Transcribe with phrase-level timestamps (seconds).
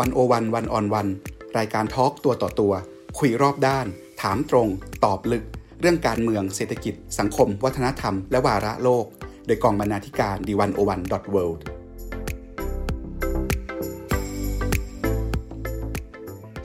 [0.00, 1.08] วันโอวันวันออนวัน
[1.58, 2.72] รายการทอล์กตัวต่อตัว
[3.18, 3.86] คุยรอบด้าน
[4.22, 4.68] ถามตรง
[5.04, 5.44] ตอบลึก
[5.80, 9.04] เรื่องการเมืองเศรษฐกิจ สังคม วัฒนธรรม และวาระโลก
[9.46, 11.64] โดยกองบรรณาธิการดีวันโอวันดอทเวิลด์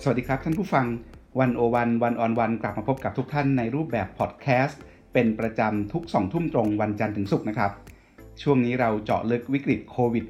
[0.02, 0.86] สวัสดีครับท่านผู้ฟัง
[1.39, 4.82] วันโอวันวันออนวันกลับมาพบกับทุกท่านในรูปแบบพอดแคสต์
[5.14, 7.71] เป็นประจำทุกสองทุ่มตรงวันจันทร์ถึงศุกร์นะครับ
[8.41, 10.25] ช่วงนี้เราเจาะลึกวิกฤตโควิด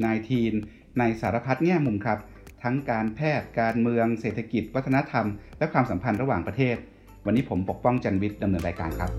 [0.47, 2.20] -19 ในสารพัดแง่มุมครับ
[2.64, 5.25] ทั้งการแพทย์การเมืองเศรษฐกิจ วัฒนธรรม
[5.60, 6.75] และความสัมพันธ์ระหว่างประเทศ
[7.25, 9.11] วันนี้ผมปกป้องจันวิทย์ดำเนินรายการครับ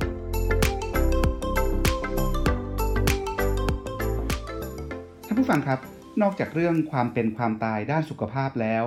[5.27, 5.78] ท่านผู้ฟังครับ
[6.23, 8.84] นอกจากเรื่องความเป็นความตายด้านสุขภาพแล้ว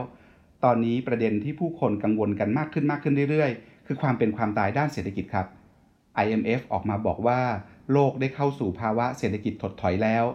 [0.64, 5.48] ตอนนี้ประเด็นที่ผู้คนกังวลกันมากขึ้นมากขึ้นเรื่อยๆ คือความเป็นความตายด้านเศรษฐกิจครับ
[6.24, 7.42] IMF ออกมาบอกว่า
[7.92, 10.26] โลกได้เข้าสู่ภาวะเศรษฐกิจถดถอยแล้ว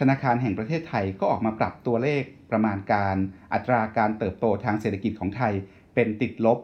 [0.00, 3.16] ธนาคารแห่งประเทศไทยก็ออกมาปรับตัวเลข ประมาณการ
[3.52, 5.52] อัตราการเติบโตทางเศรษฐกิจของไทย
[5.94, 6.58] เป็นติดลบ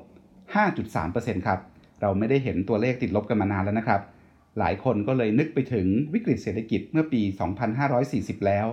[0.55, 1.61] 5.3%ครับ
[2.01, 4.03] เราไม่ได้เห็นตัวเลขติดลบกันมานานแล้วนะครับ
[4.59, 7.23] หลายคนก็เลยนึกไปถึงวิกฤตเศรษฐกิจเมื่อปี
[7.85, 8.67] 2540 แล้ว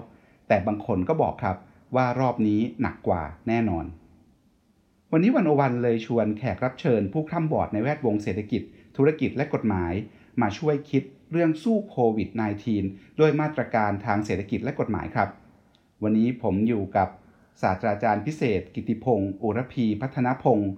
[0.47, 1.58] แต่บางคนก็บอกครับ
[1.95, 3.86] ว่ารอบนี้หนักกว่าแน่นอน
[5.11, 8.61] วันนี้ One-O-One เลยชวนแขกรับเชิญ ผู้คร่ำหวอดในแวดวงเศรษฐกิจ
[8.97, 9.94] ธุรกิจและกฎหมาย
[10.41, 12.30] มาช่วยคิดเรื่องสู้โควิด
[12.75, 15.30] -19 ด้วยมาตรการทางเศรษฐกิจและกฎหมายครับ
[16.04, 17.09] วันนี้ผมอยู่กับ
[17.62, 20.72] ศาสตราจารย์พิเศษ กิติพงศ์อุรพีพัฒนพงศ์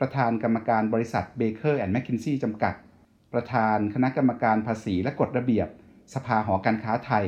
[0.00, 2.74] ประธานกรรมการบริษัท Baker & McKenzie จำกัด
[3.32, 5.68] ประธานคณะกรรมการภาษีและกฎระเบียบ
[6.14, 7.26] สภาหอการค้าไทย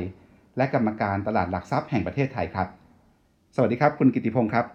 [0.57, 2.67] และกรรมการตลาดหลักทรัพย์แห่งประเทศไทยครับ
[3.55, 4.65] สวัสดีครับ คุณกิติพงศ์ครับ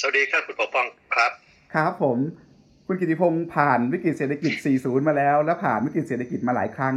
[0.00, 1.32] สวัสดีครับคุณปกป้องครับ
[1.74, 2.18] ครับผม
[2.86, 6.96] คุณกิติพงศ์ผ่านวิกฤตเศรษฐกิจ 40 มาแล้ว และผ่านวิกฤตเศรษฐกิจมาหลายครั้ง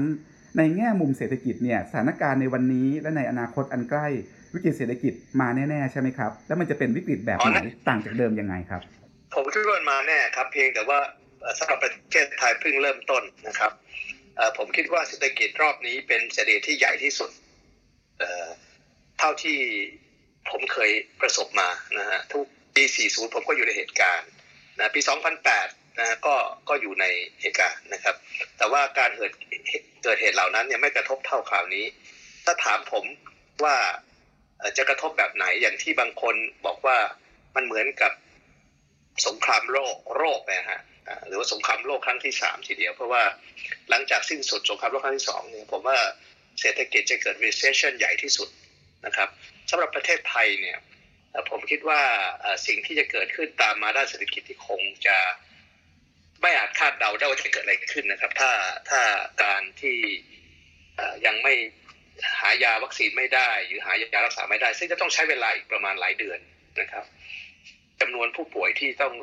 [0.58, 4.08] ในแง่มุมเศรษฐกิจเนี่ยสถานการณ์ในวันนี้และในอนาคตอันใกล้
[4.54, 8.82] วิกฤตเศรษฐกิจมาแน่ๆใช่ไหมครับ แล้วมันจะเป็นวิกฤตแบบไหนต่างจากเดิมยังไงครับ
[9.36, 11.00] ผมคิดว่ามาแน่ครับ เพียงแต่ว่า
[11.60, 13.72] สำหรับประเทศไทยเพิ่งเริ่มต้นนะครับ
[14.58, 17.32] ผมคิดว่าเศรษฐกิจรอบนี้เป็นเศรษฐกิจที่ใหญ่ที่สุด
[19.20, 19.58] เท่าที่
[20.52, 22.46] ผมเคยประสบมานะฮะทุก
[22.76, 24.30] ปี 40 ผมก็อยู่ในเหตุการณ์
[24.78, 25.02] นะปี
[25.46, 26.36] 2008 นะก็
[26.70, 27.06] ก็อยู่ใน
[27.42, 28.16] เหตุการณ์นะครับ
[28.58, 29.32] แต่ว่าการเกิด
[30.04, 31.86] เกิดเหตุเหล่านั้นเนี่ยไม่กระทบเท่าคราวนี้
[32.46, 33.06] ถ้าถามผม
[33.64, 33.76] ว่า
[34.78, 36.36] จะกระทบแบบไหนอย่างที่บางคน
[36.66, 36.98] บอกว่า
[37.56, 38.12] มันเหมือนกับ
[39.28, 40.82] สงครามโลกโรคนะฮะ
[41.28, 43.24] หรือว่าสงครามโลกครั้งที่สามทีเดียว เพราะว่า
[43.90, 45.98] หลังจากสิ้นสุดสงครามโลกครั้งที่สองเนี่ยผมว่า
[46.62, 48.50] เศรษฐกิจจะเกิด recession ใหญ่ที่สุด
[49.06, 49.30] นะครับ
[49.70, 50.78] สำหรับประเทศไทยเนี่ย
[51.50, 52.02] ผมคิดว่า
[52.68, 55.18] สิ่งที่จะเกิดขึ้นตามมาด้านเศรษฐกิจที่คงจะ
[56.42, 58.52] ไม่อาจคาดเดาได้ว่าจะเกิดอะไรขึ้นนะครับ ถ้า
[58.90, 59.02] ถ้า
[59.44, 59.98] การที่
[61.26, 61.54] ยังไม่
[62.40, 66.40] หายาวัคซีนไม่ได้ หรือหายารักษาไม่ได้ ซึ่งจะต้องใช้เวลาอีกประมาณหลายเดือน
[66.82, 67.06] นะครับ
[68.02, 69.14] จำนวนผู้ป่วยที่ต้อง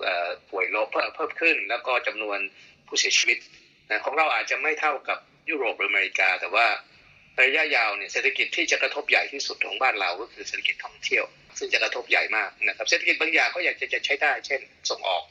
[0.51, 2.39] ป่วยโรคเพิ่มขึ้น แล้วก็จำนวน
[2.87, 3.39] ผู้เสียชีวิต
[4.05, 5.19] ของเราอาจจะไม่เท่ากับ
[5.51, 6.67] ยุโรปหรืออเมริกา แต่ว่า
[7.43, 11.25] ระยะยาวเนี่ยเศรษฐกิจที่จะกระทบใหญ่ที่สุดของบ้านเราก็คือเศรษฐกิจท่องเที่ยว
[11.59, 15.25] ซึ่งจะกระทบใหญ่มากนะครับ เศรษฐกิจบางอย่างก็อยากจะจะใช้ได้ เช่นส่งออก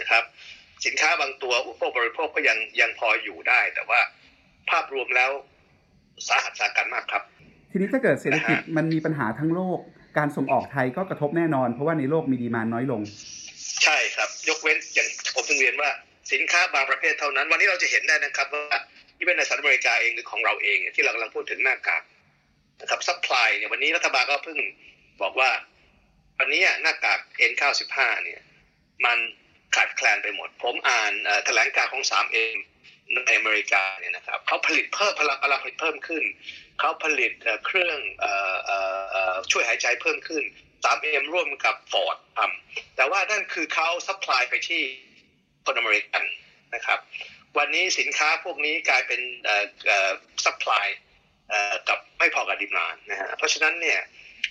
[0.00, 0.24] นะครับ
[0.86, 4.00] สินค้าบางตัวอุปโภคบริโภคก็ยังยังพออยู่ได้ แต่ว่า
[4.70, 5.30] ภาพรวมแล้ว
[6.28, 7.22] สาหัสสากันมากครับ
[7.70, 9.78] ทีนี้ถ้าเกิดเศรษฐกิจมันมีปัญหาทั้งโลก
[10.18, 13.00] การส่งออกไทยก็กระทบแน่นอน เพราะว่าในโลกมี demand น้อยลง
[13.82, 15.90] ใช่ครับ ยกเว้นอย่างผมถึงเรียนว่า
[16.32, 18.78] สินค้าบางประเภทเท่านั้น วันนี้เราจะเห็นได้นะครับว่า
[19.16, 22.02] ที่เป็นในสหรัฐอเมริกาเองหรือของเราเองที่เรากำลังพูดถึงหน้ากาก
[22.80, 24.58] นะครับ supply เนี่ยวันนี้รัฐบาลก็เพิ่ง
[25.22, 25.50] บอกว่า
[26.38, 27.18] วันนี้หน้ากาก
[27.50, 28.40] N95 เนี่ย
[29.04, 29.18] มัน
[29.76, 31.12] ขาดแคลนไปหมด ผมอ่าน
[31.46, 32.56] แถลงการณ์ของ 3M
[33.14, 36.24] ในอเมริกาเนี่ยนะครับเขาผลิตเพิ่มพลังพลังผลิตเพิ่มขึ้น
[36.78, 37.32] เขาผลิต
[37.66, 37.98] เครื่อง
[39.50, 40.44] ช่วยหายใจเพิ่มขึ้น
[40.84, 44.82] 3M ร่วมกับฟอร์ดทำแต่ว่านั่นคือเขา supply ไปที่
[45.64, 46.22] คนอเมริกัน
[46.74, 46.98] นะครับ
[47.58, 49.20] วันนี้สินค้าพวกนี้กลายเป็น
[50.44, 50.86] supply
[51.88, 54.00] กับไม่พอกับ demand นะฮะเพราะฉะนั้นเนี่ย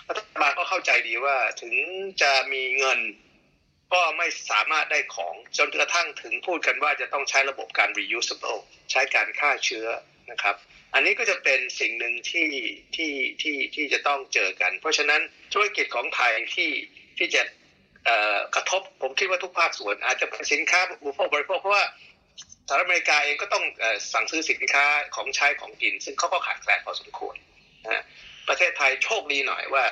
[0.07, 1.73] รัฐบาลก็เข้าใจดีว่าถึง
[2.21, 2.99] จะมีเงิน
[3.93, 8.59] ก็ไม่สามารถได้ของจนกระทั่งถึงพูดกันว่าจะต้องใช้ระบบการ reusable
[8.91, 9.87] ใช้การฆ่าเชื้อ
[10.31, 10.55] นะครับ
[10.93, 12.49] อันนี้ก็จะเป็นสิ่งหนึ่งที่
[12.95, 15.21] ที่ที่ที่จะต้องเจอกัน เพราะฉะนั้น
[15.53, 16.71] ธุรกิจของไทยที่
[17.17, 17.41] ที่จะ
[18.55, 21.85] กระทบผมคิดว่าทุกภาคส่วน อาจจะเป็นสินค้าอุปโภคบริโภคเพราะว่า
[22.67, 23.63] สหรัฐอเมริกาเองก็ต้อง
[24.13, 27.35] สั่งซื้อสินค้าของใช้ของกิน ซึ่งเขาก็ขาดแคลนพอสมควร
[27.87, 28.03] นะ
[28.47, 29.83] ประเทศไทยโชคดีหน่อยว่า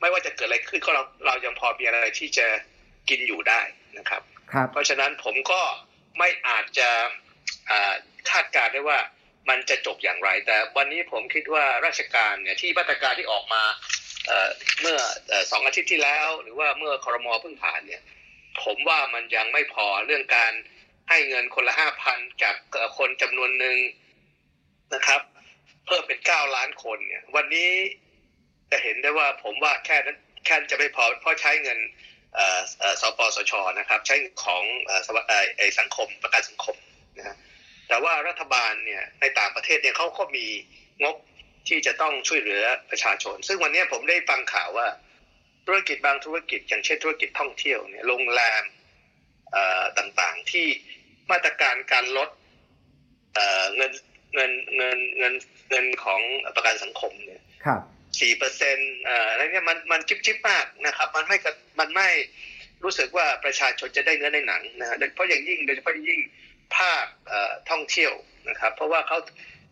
[0.00, 2.46] ไม่ว่าจะเกิดอะไรขึ้นก็เราเรายังพอมีอะไรที่จะ
[3.08, 3.60] กินอยู่ได้
[3.98, 4.22] นะครับ
[4.52, 5.60] ครับ เพราะฉะนั้นผมก็
[6.18, 6.88] ไม่อาจจะ
[8.30, 8.98] คาดการได้ว่า
[9.48, 13.62] มันจะจบอย่างไร แต่วันนี้ผมคิดว่าราชการเนี่ยที่มาตรการที่ออกมา
[14.80, 18.02] เมื่อเอ่อสองอาทิตย์ที่แล้ว หรือว่าเมื่อคอรมอเพิ่งผ่านเนี่ย
[18.64, 20.52] ผมว่ามันยังไม่พอเรื่องการ
[21.08, 23.76] ให้เงินคนละห้าพันจากเอ่อคนจำนวนหนึ่ง
[24.94, 25.20] นะครับ
[25.86, 27.70] เพิ่มเป็นเก้าล้านคนเนี่ย วันนี้
[28.70, 32.11] จะเห็นได้ว่าผมว่าแค่นั้นแค่นั้นจะไม่พอเพราะใช้เงินเอ่อเอ่อ
[33.00, 34.64] สปสชนะครับ ใช้ของ
[35.06, 36.76] สวัสดิเอ่อไอสังคมประกันสังคม
[37.18, 37.36] นะฮะ
[37.88, 40.46] แต่ว่ารัฐบาลเนี่ยในต่างประเทศเนี่ยเขาก็มี
[41.02, 41.16] งบ
[41.68, 44.86] ที่จะต้องช่วยเหลือประชาชน ซึ่งวันนี้ผมได้ฟังข่าวว่า
[45.66, 48.64] ธุรกิจบางธุรกิจ อย่างเช่นธุรกิจท่องเที่ยวเนี่ยโรงแรม
[49.56, 50.66] อ่อต่างๆที่
[51.30, 52.28] มาตรการการลด
[53.34, 53.92] เอ่อเงิน
[54.34, 55.34] เงินเงินเงิน
[55.70, 56.20] เงินของ
[56.56, 57.80] ประกันสังคมเนี่ยครับ
[58.20, 62.08] สี่เปอร์เซ็นต์อะไรเนี่ยมันมันจิบจิบมากนะครับ มันไม่กระมันไม่
[62.84, 66.20] รู้สึกว่าประชาชนจะได้เนื้อในหนังนะฮะโดยเฉพาะอย่างยิ่งโดยเฉพาะยิ่ง
[66.76, 67.06] ภาค
[67.70, 68.12] ท่องเที่ยว
[68.48, 69.18] นะครับ เพราะว่าเขา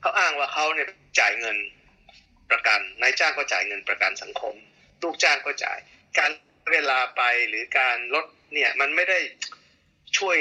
[0.01, 0.89] เขาอ้างว่าเขาเนี่ย
[1.21, 1.57] จ่ายเงิน
[2.51, 4.55] ประกันนายจ้างก็จ่ายเงินประกันสังคม
[5.03, 5.79] ลูกจ้างก็จ่าย
[6.19, 6.31] การ
[6.73, 9.19] เวลาไปหรือการลดเนี่ยมันไม่ได้
[10.19, 10.39] ช่วย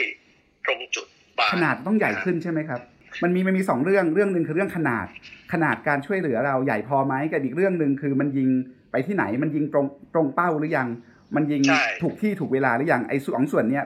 [0.66, 1.08] ตรงจุด
[1.54, 2.82] ขนาดต้องใหญ่ขึ้นใช่ไหมครับ
[3.24, 5.08] มันมีมันมีสองเรื่องเรื่องหนึ่งคือเรื่องขนาด
[5.52, 8.50] ขนาดการช่วยเหลือเราใหญ่พอไหมกับอีกเรื่องหนึ่งคือมันยิง
[8.92, 10.88] ไปที่ไหนมันยิงตรงตรงเป้าหรือยัง
[11.36, 13.86] มันยิงใช่ถูกที่ถูกเวลาหรือยังไอ้สองส่วนเนี้ย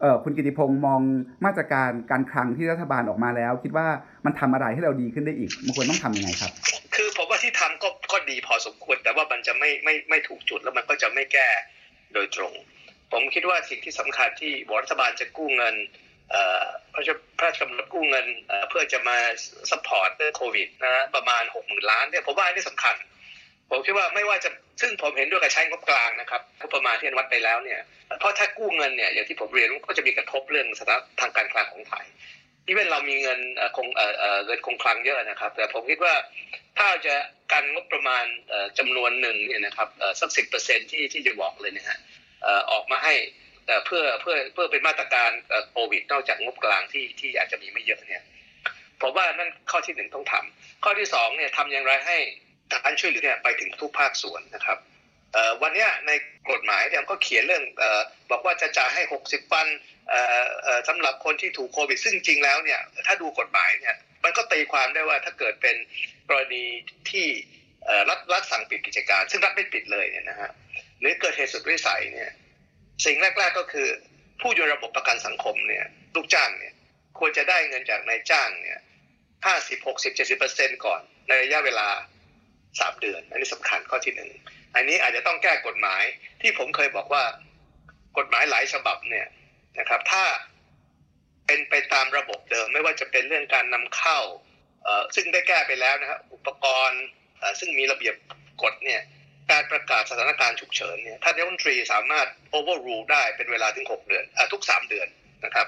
[0.00, 1.00] เออคุณกิติพงศ์มอง
[1.44, 3.86] มาตรการการคลังที่รัฐบาลออกมาแล้ว คิดว่า
[4.24, 6.52] มันทำอะไรให้เราดีขึ้นได้อีกมันควรต้องทำยังไงครับ
[6.94, 11.48] คือผมว่าที่ทำก็ก็ดีพอสมควร แต่ว่ามันจะไม่ไม่ไม่ถูกจุดแล้วมันก็จะไม่แก้
[12.14, 12.52] โดยตรง
[13.12, 16.07] ผมคิดว่าสิ่งที่สำคัญที่บอกรัฐบาลจะกู้เงินเอ่อ
[16.94, 18.26] พระราชพระราชกำหนดกู้เงิน
[18.68, 19.16] เพื่อจะมา
[19.70, 22.96] support เรื่องโควิดนะประมาณหกหมื่นล้านเนี่ยผมว่าอันนี้สำคัญ
[23.70, 27.80] ผมคิดว่าไม่ว่าจะซึ่งผมเห็นด้วยกับใช้งบกลางนะครับงบประมาณที่อนุมัติไปแล้วเนี่ย
[28.18, 32.04] เพราะถ้ากู้เงินเนี่ยอย่างที่ผมเรียนก็จะมีกระทบเรื่องสถานะทางการคลังของไทย
[32.66, 33.38] ที่เป็นเรามีเงิน
[33.76, 36.14] คงเอ่อเอ่อเงินคงคลังเยอะนะครับ แต่ผมคิดว่า
[36.78, 37.14] ถ้าจะ
[37.52, 39.88] กันงบประมาณเอ่อจำนวนหนึ่งเนี่ยนะครับ
[40.20, 41.98] สักสิบเปอร์เซ็นที่ที่จะบอกเลยนะฮะ
[42.72, 43.14] ออกมาให้
[43.86, 45.30] เพื่อเพื่อเพื่อเป็นมาตรการ
[45.70, 48.22] โควิดนอกจากงบกลางที่ที่อาจจะมีไม่เยอะเนี่ย
[49.00, 52.16] ผมว่านั่นข้อที่หนึ่งต้องทำข้อที่สองเนี่ยทำอย่างไรให้
[52.72, 54.78] การช่วยเหลือเนี่ยไปถึงทุกภาคส่วนนะครับ
[55.62, 56.12] วันนี้ใน
[56.50, 57.84] กฎหมายเนี่ยก็เขียนเรื่องอ
[58.30, 59.66] บอกว่าจะจ่ายให้ 60 วัน
[60.88, 63.94] สำหรับคนที่ถูกโควิด ซึ่งจริงแล้วเนี่ยถ้าดูกฎหมายเนี่ย
[64.24, 65.76] มันก็ตีความได้ว่าถ้าเกิดเป็น
[66.28, 66.64] กรณี
[67.10, 67.26] ที่
[68.08, 70.50] รัฐรัฐสั่งปิดกิจการ ซึ่งรัฐไม่ปิดเลยเนี่ยนะฮะ
[71.00, 72.30] หรือเกิดเหตุสุดวิสัยเนี่ย
[73.04, 73.88] สิ่งแรก ๆก็คือ
[74.40, 75.84] ผู้อยู่ระบบประกันสังคมเนี่ย
[76.14, 76.74] ลูกจ้างเนี่ย
[77.18, 78.78] ควรจะได้เงินจากนายจ้างเนี่ย
[79.46, 81.88] ห้าสิบหกสิบเจ็ดสิบเปอร์เซ็นก่อนในระยะเวลา
[82.80, 84.30] สามเดือน อันนี้สำคัญข้อที่หนึ่ง
[84.74, 86.02] อันนี้อาจจะต้องแก้กฎหมาย
[86.40, 87.24] ที่ผมเคยบอกว่า
[88.18, 89.26] กฎหมายหลายฉบับเนี่ย
[89.78, 90.24] นะครับ ถ้า
[91.46, 94.18] เป็นไปตามระบบเดิม ไม่ว่าจะเป็นเรื่องการนำเข้า
[94.84, 97.02] เอ่อซึ่งได้แก้ไปแล้วนะครับอุปกรณ์
[97.60, 98.14] ซึ่งมีระเบียบ
[98.62, 99.00] กฎเนี่ย
[99.52, 102.26] การประกาศสถานการณ์ฉุกเฉินเนี่ยท่านรัฐมนตรีสามารถ
[102.58, 105.08] overrule ได้เป็นเวลาถึง 6 เดือนอทุก 3 เดือน
[105.44, 105.66] นะครับ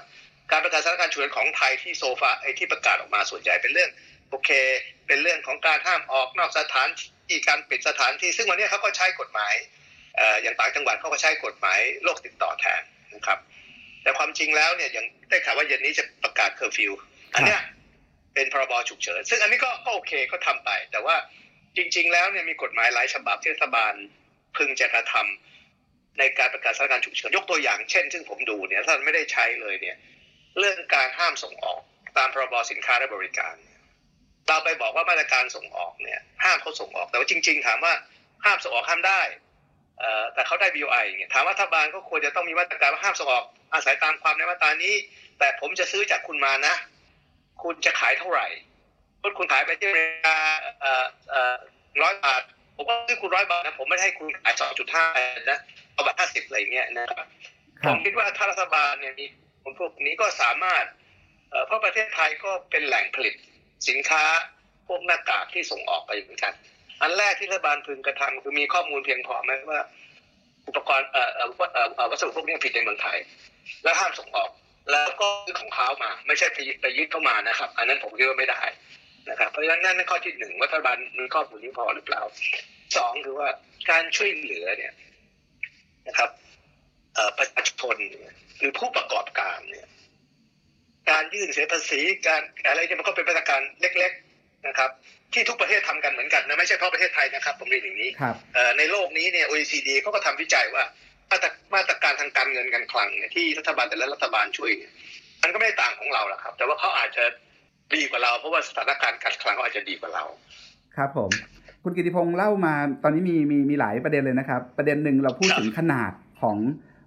[0.51, 3.89] การประกาศสถานการณ์ฉุกเฉินของไทยที่โซฟาไอ้ที่ประกาศออกมาส่วนใหญ่เป็นเรื่อง
[4.29, 4.49] โอเค
[5.07, 6.89] เป็นเรื่องของการห้ามออกนอกสถาน
[7.27, 9.53] ที่การปิดสถานที่ ซึ่งวันนี้เขาก็ใช้กฎหมาย
[10.41, 12.81] อย่างต่างจังหวัดเขาก็ใช้กฎหมายโรคติดต่อแทน
[13.15, 13.39] นะครับ
[14.03, 16.91] แต่ความจริงแล้วเนี่ยอย่างได้ข่าวว่าเย็นนี้จะประกาศเคอร์ฟิว
[17.35, 17.61] อันเนี้ย
[18.33, 21.15] เป็นพรบฉุกเฉินซึ่งอันนี้ก็โอเคก็ทำไปแต่ว่า
[21.77, 23.93] จริง ๆ แล้วเนี่ยมีกฎหมายหลายฉบับที่รัฐบาล
[24.57, 29.97] พึงจะกระทำในการประกาศสถานการณ์ฉุกเฉินยกตัวอย่างเช่น ซึ่งผมดูเนี่ยท่านไม่ได้ใช้เลยเนี่ย
[30.59, 31.81] เรื่องการห้ามส่งออก
[32.17, 33.55] ตามพรบสินค้าและบริการ
[34.47, 37.93] เราไปบอกว่ามาตรการส่งออกเนี่ย ห้ามเขาส่งออก แต่ว่าจริง ๆ ถามว่า
[38.45, 39.21] ห้ามส่งออกห้ามได้
[39.99, 44.93] เอ่อแต่เขาได้ BOI เนี่ยถามว่ารัฐบาลก็ควรจะต้องมีมาตรการว่าห้ามส่งออก อาศัยตามความในมาตรานี้
[45.39, 46.75] แต่ผมจะซื้อจากคุณมานะ
[47.63, 48.47] คุณจะขายเท่าไหร่
[49.21, 50.37] ถ้าคุณขายไปที่ราคา
[50.81, 51.55] เอ่อเอ่อ
[52.03, 52.41] ร้อยบาท
[52.75, 55.05] ผมก็ซื้อคุณร้อยบาทนะผมไม่ได้ให้คุณขายสองจุดห้า
[55.49, 55.59] นะ
[55.93, 57.27] เอาแบบห้าสิบอะไรเงี้ยนะครับ
[57.81, 59.25] คผรับมคิดว่าถ้ารัฐบาลเนี่ยมี
[59.63, 60.85] คนพวกนี้ก็สามารถ
[61.49, 63.33] เอ่อเพราะประเทศไทยก็เป็นแหล่งผลิต
[63.89, 64.23] สินค้า
[64.87, 66.53] พวกหน้ากากที่ส่งออกไปเหมือนกัน
[67.01, 69.81] อันแรกที่รัฐบาลพึงกระทำคือมีข้อมูลเพียงพอไหมว่า
[70.67, 73.17] อุปกรณ์เอ่อเอ่อเอ่อเอ่อวัสดุพวกนี้ผิดในเมืองไทย
[73.83, 74.49] แล้วห้ามส่งออก
[74.91, 78.61] แล้วก็ซื้อของเขามา ไม่ใช่ไปยึดไปยึดเข้ามานะครับ อันนั้นผมคิดว่าไม่ได้
[79.29, 82.21] นะครับเพราะฉะนั้นนั่นข้อที่หนึ่งว่ารัฐบาลมีข้อมูลนี้พอหรือเปล่า
[82.97, 83.49] สองคือว่า
[83.89, 84.93] การช่วยเหลือเนี่ย
[86.07, 86.29] นะครับ
[87.15, 89.87] เอ่อประชาชนเนี่ยหรือผู้ประกอบการเนี่ย
[91.09, 94.89] การยื่นเสียภาษีการอะไรเนี่ยมันก็เป็นมาตรการเล็ก ๆนะครับ
[95.33, 100.83] ที่ทุกประเทศทำกันเหมือนกันนะไม่ใช่เพราะประเทศไทยนะครับ ผมเรียนอย่างนี้ครับเอ่อในโลกนี้เนี่ย OECD เขาก็ทำวิจัยว่า
[101.31, 104.91] มาตรมาตรการทางการเงินการคลังเนี่ยที่รัฐบาลแต่ละรัฐบาลช่วยเนี่ย
[105.43, 107.23] มันก็ไม่ได้ต่างของเราหรอกครับ แต่ว่าเขาอาจจะ
[107.95, 110.23] ดีกว่าเรา เพราะว่าสถานการณ์การคลังเขาอาจจะดีกว่าเรา
[110.95, 111.29] ครับผม
[111.83, 116.57] คุณกิติพงศ์เล่ามาตอนนี้มีมีมีหลายประเด็นเลยนะครับ ประเด็นหนึ่งเราพูดถึงขนาดของ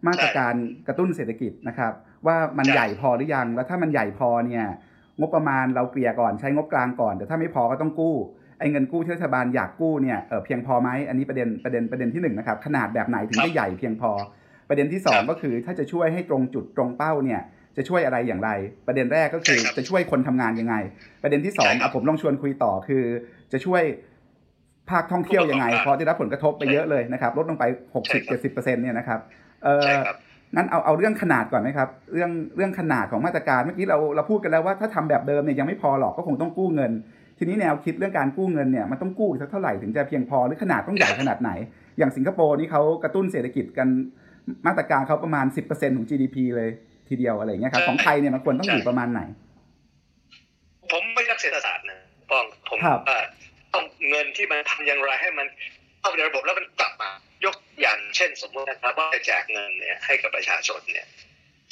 [0.06, 0.54] มาตรการ
[0.86, 1.92] กระตุ้นเศรษฐกิจนะครับ
[2.26, 4.64] ว่ามันใหญ่พอหรือยัง แล้วถ้ามันใหญ่พอเนี่ย
[5.20, 8.16] งบประมาณเราเกลี่ยก่อนใช้งบกลางก่อนแต่ถ้าไม่พอก็ต้องกู้
[8.58, 14.10] ไอ้เงินกู้ที่รัฐบาลอยากกู้เนี่ยเออเพียงพอไหมอันนี้ประเด็นประเด็นประเด็นที่หนึ่งนะครับขนาดแบบไหนถึงจะใหญ่เพียงพอ
[14.68, 17.40] ประเด็นที่สองก็คือถ้าจะช่วยให้ตรงจุดตรงเป้าเนี่ย
[17.76, 18.50] จะช่วยอะไรอย่างไร
[18.87, 20.75] ประเด็นแรกก็คือจะช่วยคนทำงานยังไง
[21.23, 23.02] ประเด็นที่สองอะผมลองชวนคุยต่อคือ
[23.52, 23.83] จะช่วย
[24.90, 27.64] ภาคท่องเที่ยวยังไงเพราะได้รับผลกระทบไปเยอะเลยนะครับ ลดลงไป
[27.95, 29.21] หกสิบเจ็ดสิบเปอร์เซ็นเนี่ยนะครับ
[29.64, 29.90] เออ
[30.57, 36.93] งั้นเอาเอาเรื่องขนาดก่อนไหมครับ เรื่องเรื่องขนาดของมาตรการเมื่อกี้เราเราพูดกันแล้วว่าถ้าทำแบบเดิมเนี่ยยังไม่พอหรอกก็คงต้องกู้เงิน
[37.38, 41.50] ทีนี้แนวคิดเรื่องการกู้เงินเนี่ยมันต้องกู้สักเท่าไหร่ถึงจะเพียงพอหรือขนาดต้องใหญ่ขนาดไหน
[41.99, 43.88] อย่างสิงคโปร์นี่เขากระตุ้นเศรษฐกิจกัน
[44.66, 46.71] มาตรการเขาประมาณ 10%ของ GDP เลย
[47.08, 49.20] ทีเดียวอะไรเงี้ยครับของไทยเนี่ยมันควรต้องอยู่ประมาณไหน
[50.92, 53.18] ผมไม่นักเศรษฐศาสตร์นะป้องผมว่า
[53.75, 55.46] ต้องเงินที่มันทำอย่างไรให้มัน
[56.00, 57.11] เข้าในระบบแล้วมันกลับมา
[57.44, 61.06] ยกอย่างเช่น สมมตินะครับว่าจะแจกเงินเนี่ยให้กับประชาชนเนี่ย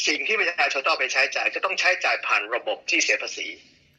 [0.07, 3.49] สิ่งที่ประชาชนต้องไปใช้จ่ายก็ต้องใช้จ่ายผ่านระบบที่เสียภาษี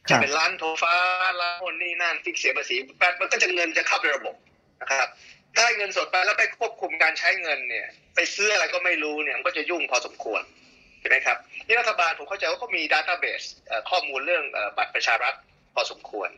[0.08, 0.94] จะเป็นร้านโทรฟ้า
[1.40, 4.36] ร้านนนี่นั่นที่เสียภาษีแปมันก็จะเงินจะเข้าในระบบ
[4.80, 5.08] นะครับ
[5.56, 13.42] ได้เงินสดไปแล้วไปควบคุมการใช้เงินเนี่ย ไปซื้ออะไรก็ไม่รู้เนี่ยมันก็จะยุ่งพอสมควรใช่ไหมครับนี่รัฐบาลผมเข้าใจว่าเขามีดัตต้าเบส
[13.90, 14.44] ข้อมูลเรื่อง
[14.76, 15.34] บัตรประชารัฐ
[15.74, 16.30] พอสมควร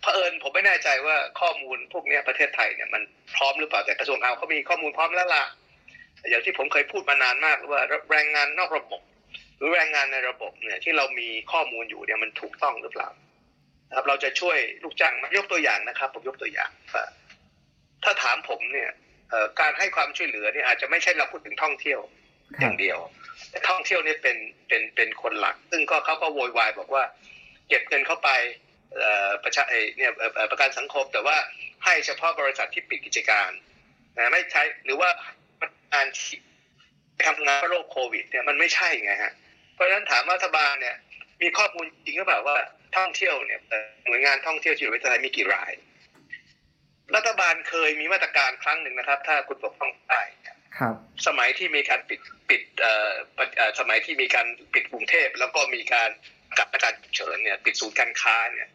[0.00, 3.02] เผอิญผมไม่แน่ใจว่าข้อมูลพวกนี้ประเทศไทยเนี่ยมัน
[3.36, 5.44] พร้อมหรือเปล่าแต่กระทรวงเอาเขามีข้อมูลพร้อมแล้วล่ะ
[6.28, 9.00] อย่างที่ผมเคยพูดมานานมากว่าแรงงานนอกระบบ
[9.56, 13.08] หรือแรงงานในระบบเนี่ยที่เรามีข้อมูลอยู่เนี่ยมันถูกต้องหรือเปล่า
[13.96, 16.70] ครับเราจะช่วยลูกจ้างยกตัวอย่างนะครับ ผมยกตัวอย่าง
[18.04, 18.90] ถ้าถามผมเนี่ย
[19.60, 22.00] การให้ความช่วยเหลือเนี่ยอาจจะไม่ใช่เราพูดถึงท่องเที่ยว
[22.58, 22.98] อย่างเดียว
[23.68, 24.36] ท่องเที่ยวนี่เป็น
[24.68, 27.04] เป็นเป็นคนหลัก ซึ่งก็เขาก็โวยวายบอกว่า
[27.68, 28.30] เก็บเงินเข้าไป
[29.44, 29.64] ประชา
[29.96, 30.12] เนี่ย
[30.50, 31.36] ประกันสังคม แต่ว่า
[31.84, 33.50] ให้เฉพาะบริษัทที่ปิดกิจการ
[34.16, 35.10] นะไม่ใช้หรือว่า
[35.92, 36.38] งานที่
[37.28, 39.32] ทำงานโรคโควิดเนี่ยมันไม่ใช่ไงฮะ
[39.74, 40.96] เพราะฉะนั้นถามรัฐบาลเนี่ย
[41.42, 42.56] มีข้อมูลจริงหรือเปล่าว่า
[42.96, 43.60] ท่องเที่ยวเนี่ย
[44.06, 45.72] หน่วยงานท่องเที่ยวที่อยู่ในประเทศไทยมีกี่ราย
[47.16, 50.22] รัฐบาลเคยมีมาตรการครั้งหนึ่งนะครับ ถ้าคุณปกป้องได้
[50.78, 50.94] ครับ
[51.26, 56.10] สมัยที่มีการปิดปิดเอ่อสมัยที่มีการปิดกรุงเทพแล้วก็มีการ
[56.58, 58.68] กับอาการเฉินเนี่ยปิดศูนย์การค้าเนี่ย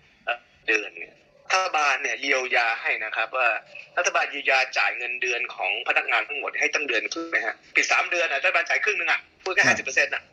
[0.67, 1.15] เดือนเนี่ย
[1.51, 3.49] รัฐบาลเนี่ยเยียวยาให้นะครับ ว่า
[3.97, 10.23] รัฐบาลเยียวยาจ่ายเงินเดือนของพนักงานทั้งหมดให้ตั้งเดือนครึ่งนะฮะปิดสามเดือนอะรัฐบาลจ่ายครึ่งนึงอะพูดแค่ห้าสิบเปอร์เซ็นต์อะ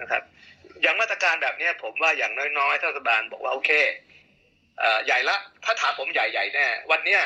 [0.00, 0.22] นะครับ
[0.82, 3.70] อย่างมาตรการแบบนี้ผมว่าอย่างน้อยๆรัฐบาลบอกว่าโอเค
[5.06, 7.20] ใหญ่ละถ้าถามผมใหญ่ๆแน่วันเนี้ย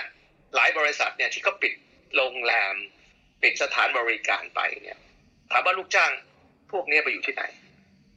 [0.54, 1.72] หลายบริษัทเนี่ยที่เขาปิด
[2.16, 2.74] โรงแรม
[3.42, 4.98] ปิดสถานบริการไปเนี่ย
[5.52, 6.10] ถามว่าลูกจ้าง
[6.72, 7.44] พวกนี้ไปอยู่ที่ไหน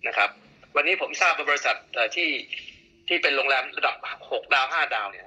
[0.07, 0.29] นะครับ
[0.75, 1.75] วันนี้ผมทราบว่าบริษัท
[2.15, 2.29] ที่
[3.07, 3.95] ที่เป็นโรงแรมระดับ
[4.31, 5.25] หกดาวห้าดาวเนี่ย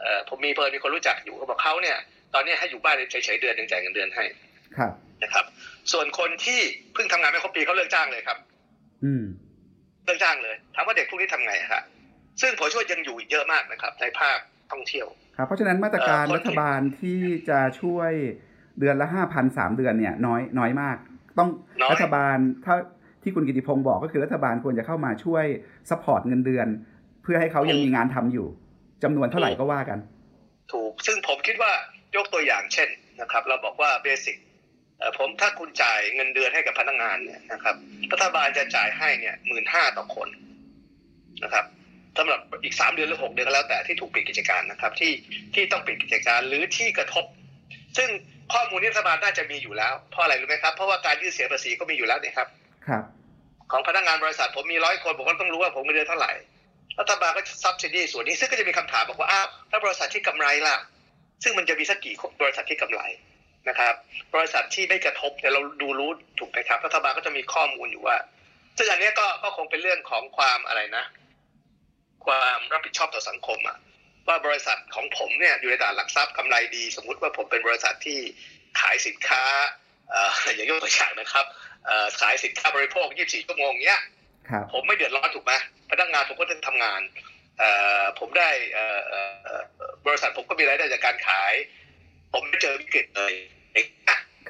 [0.00, 1.96] เอ่อผมมีเพื่อนมีคนรู้จักอยู่เขาบอกเขาเนี่ย
[2.34, 4.24] ตอนนี้ให้อยู่บ้านเฉยๆเดือนหนึ่งจ่ายเงินเดือนให้
[4.76, 5.44] ครับนะครับ
[5.92, 6.60] ส่วนคนที่
[6.94, 8.38] เพิ่งทำงานไม่ครบปีเขาเลิกจ้างเลยครับ
[9.04, 9.24] อืม
[10.04, 11.82] เลิกจ้างเลยถามว่าเด็กพวกนี้ทำไงครับ
[12.40, 14.38] ซึ่งผมช่วยยังอยู่เยอะมากนะครับ ในภาค
[14.72, 15.06] ท่องเที่ยว
[15.36, 18.12] ครับเพราะฉะนั้นมาตรการรัฐบาลที่จะช่วย
[18.80, 20.96] เดือนละห้าพันสามเดือนเนี่ยน้อยน้อยมาก
[21.38, 21.48] ต้อง
[21.92, 22.74] รัฐบาลถ้า
[23.22, 25.44] ที่คุณกิติพงศ์บอกก็คือรัฐบาลควรจะเข้ามาช่วย
[25.90, 26.66] support เงินเดือน
[27.22, 28.46] เพื่อให้เขายังมีงานทำอยู่
[29.02, 29.98] จำนวนเท่าไหร่ก็ว่ากัน
[30.72, 31.72] ถูกซึ่งผมคิดว่า
[32.16, 32.88] ยกตัวอย่างเช่น
[33.20, 34.36] นะครับ เราบอกว่าเบสิก
[35.18, 37.76] ผมถ้าคุณจ่ายเงินเดือนให้กับพนักงานเนี่ยนะครับ
[38.12, 40.28] รัฐบาลจะจ่ายให้เนี่ยหมื่นห้าต่อคน
[41.44, 41.64] นะครับ
[42.18, 45.12] สำหรับอีกสามเดือนหรือหกเดือนก็แล้วแต่ที่ถูกปิดกิจการนะครับ ที่
[45.54, 47.24] ที่ต้องปิดกิจการหรือที่กระทบ
[47.98, 48.10] ซึ่ง
[48.52, 52.48] ข้อมูลนี้รัฐบาลน่าจะมีอยู่แล้ว เพราะอะไรรู้ไหมครับ เพราะว่าการยื่นเสียภาษีก็มีอยู่แล้วนี่ครับ
[52.86, 53.04] ครับ
[53.72, 56.32] ของพนักงานบริษัทผมมีร้อยคนผมก็ต้องรู้ว่าผมเงินเดือนเท่าไหร่
[57.00, 60.76] รัฐบาลก็ซับซิดีส่วนนี้ซึ่งก็จะมีคำถามบอกว่าอ้าวถ้าบริษัทที่กำไรล่ะ
[61.42, 63.00] ซึ่งมันจะมีสักกี่บริษัทที่กำไร
[63.68, 63.94] นะครับ
[64.34, 68.16] บริษัทที่ไม่กระทบแต่เราดูรู้ถูกไหมครับรัฐบาลก็จะมีข้อมูลอยู่ว่า
[68.78, 71.04] ซึ่งอันนี้ก็ก็คงเป็นเรื่องของความอะไรนะ
[72.26, 73.76] ความรับผิดชอบต่อสังคมอะ
[74.28, 78.18] ว่าบริษัทของผมเนี่ยอยู่ในตลาดหลักทรัพย์กำไรดี สมมุติว่าผมเป็นบริษัทที่
[78.80, 79.44] ขายสินค้า
[80.54, 81.44] อย่างยกตัวอย่างนะครับ
[82.20, 84.00] ขายสินค้าบริโภค 24 ชั่วโมงเนี้ย
[84.72, 85.52] ผมไม่เดือดร้อนถูกไหม
[85.90, 87.00] พนักงานผมก็ต้องทำงาน
[88.18, 88.50] ผมได้
[90.06, 91.52] บริษัทผมก็มีรายได้จากการขาย
[92.32, 93.32] ผมไม่เจอวิกฤตเลย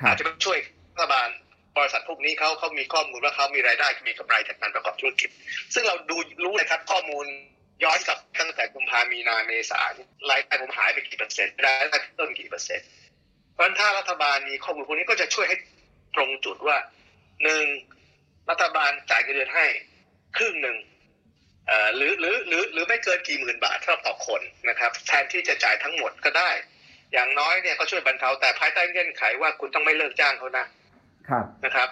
[0.06, 0.58] อาจจะช่วย
[0.94, 1.28] รัฐบาล
[1.76, 5.30] บริษัทพวกนี้เขาเขามีข้อมูลว่าเขามีรายได้มีกำไรจากการประกอบธุรกิจ
[5.74, 7.26] ซึ่งเราดูรู้เลยครับข้อมูล
[7.84, 9.80] ย้อนกลับตั้งแต่กุมภามีนาเมษา
[10.30, 12.86] รายได้ผมหายไปกี่เปอร์เซ็นต์รายได้ต้นกี่เปอร์เซ็นต์
[13.52, 15.56] เพราะถ้ารัฐบาลมีข้อมูลพวกนี้ก็จะช่วยให้
[16.14, 16.76] ตรงจุดว่า
[17.42, 17.64] หนึ่ง
[18.50, 19.66] รัฐบาลจ่ายเงินเดือนให้
[20.36, 20.76] ครึ่งหนึ่ง
[21.66, 26.50] เอ่อหรือหรือหรือหรือไม่เกินกี่หมื่นบาทเท่าต่อคนนะครับแทนที่จะจ่ายทั้งหมดก็ได้
[27.12, 30.66] อย่างน้อยเนี่ยก็ช่วยบรรเทาแต่ภายใต้เงื่อนไขว่าคุณต้องไม่เลิกจ้างเขานะ
[31.28, 31.88] ครับนะครับ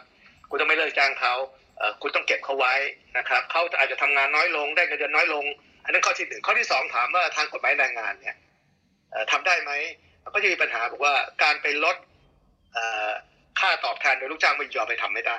[0.51, 1.35] คุณต้องไม่เลิกจ้างเขา
[1.79, 2.75] เอ่อคุณต้องเก็บเขาไว้
[3.19, 5.45] นะครับเขาอาจจะทำงานน้อยลงได้เงินเดือนน้อยลง
[5.89, 8.37] อันนั้นข้อที่หนึ่งข้อที่สองถามว่าทางกฎหมายแรงงานเนี่ย
[9.11, 9.73] เอ่อทำได้ไหม
[10.35, 11.97] ก็จะมีปัญหาบอกว่าการไปลด
[13.61, 15.39] ค่าตอบแทนโดยลูกจ้างไม่ยอมไปทำไม่ได้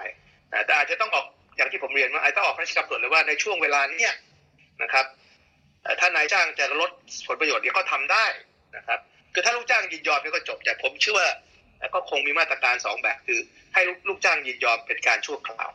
[0.65, 1.25] แต่อาจจะต้องออก
[1.57, 4.13] อย่างที่ผมเรียนว่าอาจต้องออกพระราชกำหนดเลยว่าในช่วงเวลาเนี้ย
[4.83, 5.05] นะครับ
[5.99, 6.91] ถ้านายจ้างจะลด
[7.27, 8.25] ผลประโยชน์ที่เขาทำได้
[8.77, 8.99] นะครับ
[9.33, 11.27] คือถ้าลูกจ้างยินยอมเนี่ยก็จบแต่ผมเชื่อว่า
[11.95, 13.39] ก็คงมีมาตรการสองแบบคือ
[13.73, 15.69] ให้ลูกลูกจ้างยินยอมเป็นการชั่วคราว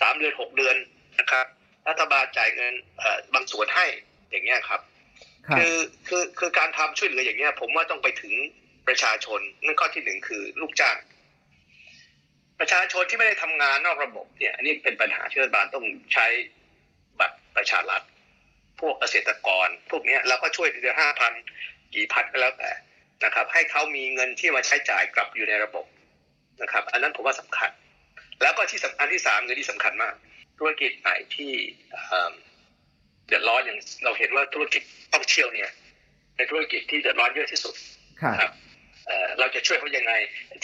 [0.00, 0.76] สามเดือนหกเดือน
[1.20, 1.46] นะครับ
[1.88, 3.86] รัฐบาลจ่ายเงินเอ่อบางส่วนให้
[4.30, 4.80] อย่างเงี้ยครับ
[5.46, 5.76] ครับคือ
[6.08, 8.32] คือคือการทำช่วยเหลืออย่างเงี้ย ผมว่าต้องไปถึง
[8.88, 10.96] ประชาชนนั่นข้อที่หนึ่งคือลูกจ้าง
[12.60, 16.26] ประชาชนที่ไม่ได้ทำงานนอกระบบเนี่ย อันนี้เป็นปัญหาที่รัฐบาลต้องใช้
[17.20, 18.02] บัตรประชารัฐ
[18.80, 21.32] พวกเกษตรกร พวกเนี้ยเราก็ช่วยเดือนห้าพัน
[21.94, 22.70] กี่พันก็แล้วแต่
[23.24, 25.86] นะครับ ให้เขามีเงินที่มาใช้จ่ายกลับอยู่ในระบบ
[26.62, 27.70] นะครับ อันนั้นผมว่าสำคัญ
[28.42, 30.14] แล้วก็ที่สำคัญที่สามเงินที่สำคัญมาก
[30.58, 31.52] ธุรกิจไหนที่
[31.92, 32.32] เอิ่ม
[33.26, 34.82] เดือดร้อนอย่างเราเห็นว่าธุรกิจ
[35.12, 35.70] ท่องเที่ยวเนี่ย
[36.36, 37.74] เป็นธุรกิจที่เดือดร้อนเยอะที่สุด
[38.22, 38.52] ครับครับ
[39.06, 40.12] เอ่อเราจะช่วยเขายังไง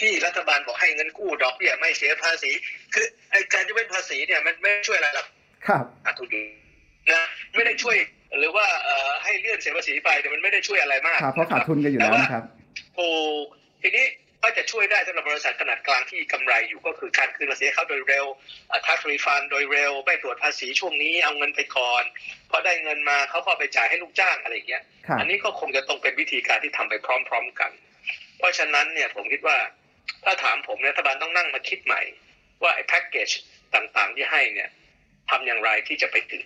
[0.01, 2.51] ที่รัฐบาลบอกให้เงินกู้ดอกเบี้ยไม่เสียภาษี
[2.93, 5.27] คือไอ้การจะเป็นภาษีเนี่ยมันไม่ช่วยอะไรหรอก
[5.67, 6.43] ครับขาดทุนอยู่
[7.13, 7.23] นะ
[7.55, 7.95] ไม่ได้ช่วย
[8.39, 12.43] หรือว่าเอ่อให้เลื่อนเสียภาษีไปแต่มันไม่ได้ช่วยอะไรมากครับเพราะขาดทุนกันอยู่แล้วนะครับ
[12.97, 13.09] ถู
[13.43, 13.45] ก
[13.81, 14.05] ทีนี้
[14.43, 18.25] ก็จะช่วยได้สำหรับบริษัทขนาดกลางที่กำไรอยู่ก็คือการคืนภาษีให้เขาโดยเร็ว
[18.87, 22.03] ทักรีฟันโดยเร็วไม่ตรวจภาษีช่วงนี้เอาเงินไปก่อน
[22.49, 27.71] พอได้เงินมาเขาก็เอาไปจ่ายให้ลูกจ้างอะไรอย่างเงี้ยครับอันนี้ก็คงจะต้องเป็นวิธีการที่ทำไปพร้อม ๆกัน
[28.37, 29.57] เพราะฉะนั้นเนี่ยผมคิดว่า
[30.23, 32.01] ถ้าถามผมรัฐบาลต้องนั่งมาคิดใหม่
[32.63, 33.29] ว่าไอ้แพ็กเกจ
[33.75, 34.69] ต่างๆที่ให้เนี่ย
[35.29, 36.43] ทำอย่างไรที่จะไปถึง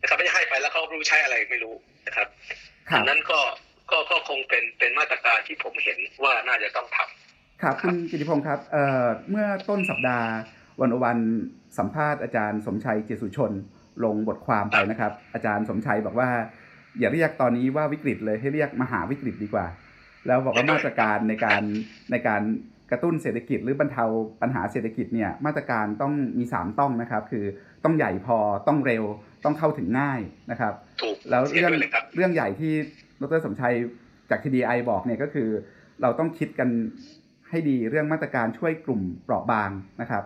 [0.00, 1.74] นะครับไม่ใช่ให้ไปแล้วเขารู้ใช้อะไรไม่รู้
[2.06, 2.28] นะครับ
[2.90, 3.40] ครัอับนนั้นก็
[3.90, 7.25] ก็ก็คงเป็นเป็นมาตรการที่ผมเห็นว่าน่าจะต้องทำ
[7.62, 10.28] ครับคุณกิติพงศ์ครับเอ่อเมื่อต้นสัปดาห์
[10.80, 11.18] วันวัน
[11.78, 13.52] สัมภาษณ์อาจารย์สมชัยเจยรติสุชน
[14.04, 16.28] ลงบทความไปนะครับ อาจารย์สมชัยบอกว่า
[16.98, 19.66] อย่าเรียกตอนนี้ว่าวิกฤตเลยให้เรียกมหาวิกฤตดีกว่า
[20.26, 21.62] แล้วบอกว่ามาตรการในการ
[22.10, 22.42] ในการ
[22.90, 24.04] กระตุ้นเศรษฐกิจหรือบรรเทา
[24.42, 27.44] ปัญหาเศรษฐกิจเนี่ยมาตรการต้องมีสามต้องนะครับ คือ
[27.84, 29.04] ต้องใหญ่พอต้องเร็ว
[29.44, 32.72] ต้องเข้าถึงง่ายนะครับถูกแล้วห็นเรื่องด้วยเลยครับเรื่องใหญ่ที่
[33.20, 33.74] ดรสมชัย
[34.30, 35.48] จาก TDRI บอกเนี่ยก็คือ
[36.02, 36.68] เราต้องคิดกัน
[37.50, 40.24] ให้ดีเรื่องมาตรการช่วยกลุ่มเปราะบางนะครับ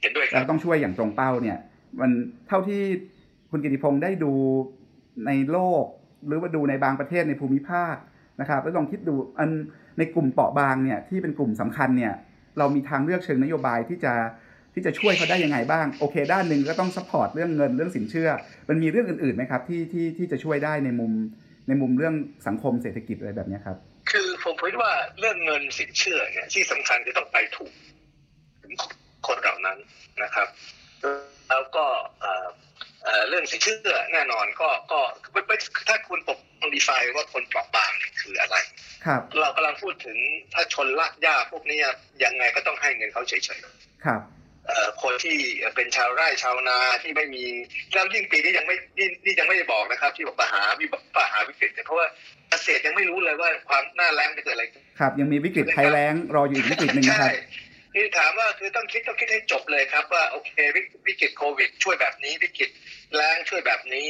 [0.00, 1.58] เห็นด้วยคแล้วต้องช่วยอย่างตรงเป้าเนี่ย
[2.00, 2.10] มัน
[2.48, 2.82] เท่าที่
[3.50, 4.32] คุณกิติพงศ์ได้ดู
[5.26, 5.84] ในโลก
[6.26, 7.96] หรือว่าดูในบางประเทศในภูมิภาค
[8.40, 9.50] นะครับแล้วลองคิดดูอัน
[9.98, 12.12] ในกลุ่มเปราะบางเนี่ยที่เป็นกลุ่มสำคัญเนี่ย
[12.58, 14.12] เรามีทางเลือกเชิงนโยบายที่จะ
[14.74, 18.30] ที่จะช่วยเขาได้ยังไงบ้างโอเค ด้านหนึ่งก็ต้อง support เรื่องเงินเรื่องสินเชื่อ
[18.68, 21.12] มันมีเรื่องอื่นๆไหมครับที่ที่ที่จะช่วยได้ในมุม
[21.68, 22.14] ในมุมเรื่อง
[22.46, 23.76] สังคมเศรษฐกิจอะไรแบบเนี้ยครับ
[24.10, 27.72] คือผมคิดว่าเรื่องเงินสินเชื่อเนี่ยที่สำคัญจะต้องไปถูก
[28.62, 28.72] ถึง
[29.26, 29.78] คนเหล่านั้น
[30.22, 30.48] นะครับ
[31.50, 31.84] แล้วก็
[32.20, 32.46] เอ่อ
[33.04, 35.00] เอ่อเรื่องสินเชื่อแน่นอนก็ก็
[35.32, 35.56] ไม่ไม่
[35.88, 36.38] ถ้าคุณปก
[36.74, 38.56] ดีไฟว่าคนเปราะบางเนี่ยคืออะไร
[39.06, 40.16] ครับ เรากำลังพูดถึง
[40.54, 41.86] ถ้าชนลากหญ้าพวกเนี้ย
[42.24, 44.37] ยังไงก็ต้องให้เงินเขาเฉยๆครับเอ่อ
[45.02, 45.36] คนที่
[45.76, 47.44] เป็นชาวไร่ชาวนาที่ไม่มี
[47.92, 52.06] แล้วยิ่งปีนี้ยังไม่นี่นี่ยังไม่ได้บอกนะครับ ที่บอกปัญหาวิบัติปัญหาวิกฤตเนี่ยเพราะว่า
[52.50, 57.34] เกษตรยังไม่รู้เลยว่าความหน้าแรงจะเกิดอะไรขึ้นครับ ยังมีวิกฤตภัยแล้งรออยู่อีกวิกฤตหนึ่งนะครับใช่
[57.94, 62.70] คือถามว่าคือต้องคิดต้องคิดให้จบเลยครับว่าโอเควิกวิกฤตโควิด ช่วยแบบนี้วิกฤต
[63.14, 64.08] แรงช่วยแบบนี้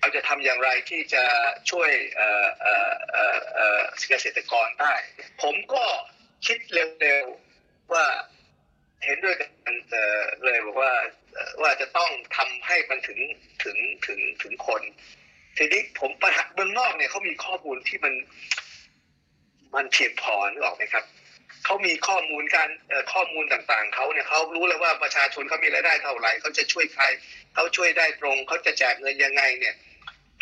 [0.00, 1.24] เราจะทำอย่างไรที่จะ
[1.70, 4.94] ช่วยเอ่อเอ่อเอ่อเอ่อเกษตรกรได้
[5.42, 5.84] ผมก็
[6.46, 6.58] คิด
[7.00, 8.06] เร็วๆว่า
[9.04, 9.74] เห็นด้วยกัน
[10.44, 10.92] เลยบอกว่า
[11.62, 13.18] ว่าจะต้องทำให้มันถึง
[13.64, 14.82] ถึงถึงถึงคน
[15.56, 18.14] ทีนี้ผมปัญหาเมืองนอกเนี่ยเขามีข้อมูลที่มัน
[19.74, 21.04] มันเพียงพอนึกออกไหมครับ
[21.64, 22.68] เขามีข้อมูลการ
[23.12, 27.04] ข้อมูลต่างๆเขาเนี่ยเขารู้เลยว่าประชาชนเขามีรายได้เท่าไหร่เขาจะช่วยใคร
[27.54, 29.74] เขาช่วยได้ตรงเขาจะแจกเงินยังไงเนี่ย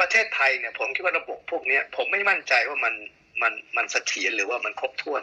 [0.01, 2.94] ประเทศไทยเนี่ยผมคิดว่าระบบพวกนี้ผมไม่มั่นใจว่ามัน
[3.42, 5.22] มันมันเสถียรหรือว่ามันครบถ้วน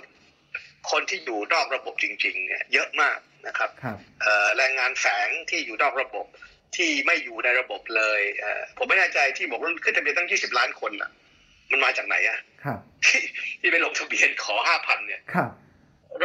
[0.91, 6.25] คนที่อยู่นอกระบบจริงๆเนี่ยเยอะมากนะครับครับเอ่อแรงงานแฝงที่อยู่นอกระบบ
[6.75, 11.12] ที่ไม่อยู่ในระบบเลยเอ่อผมไม่แน่ใจที่บอกว่าขึ้นทะเบียนตั้ง 20 ล้านคนน่ะ
[11.71, 13.21] มันมาจากไหนอะครับที่
[13.60, 15.52] ที่ไปลงทะเบียนขอ 5,000 เนี่ยครับ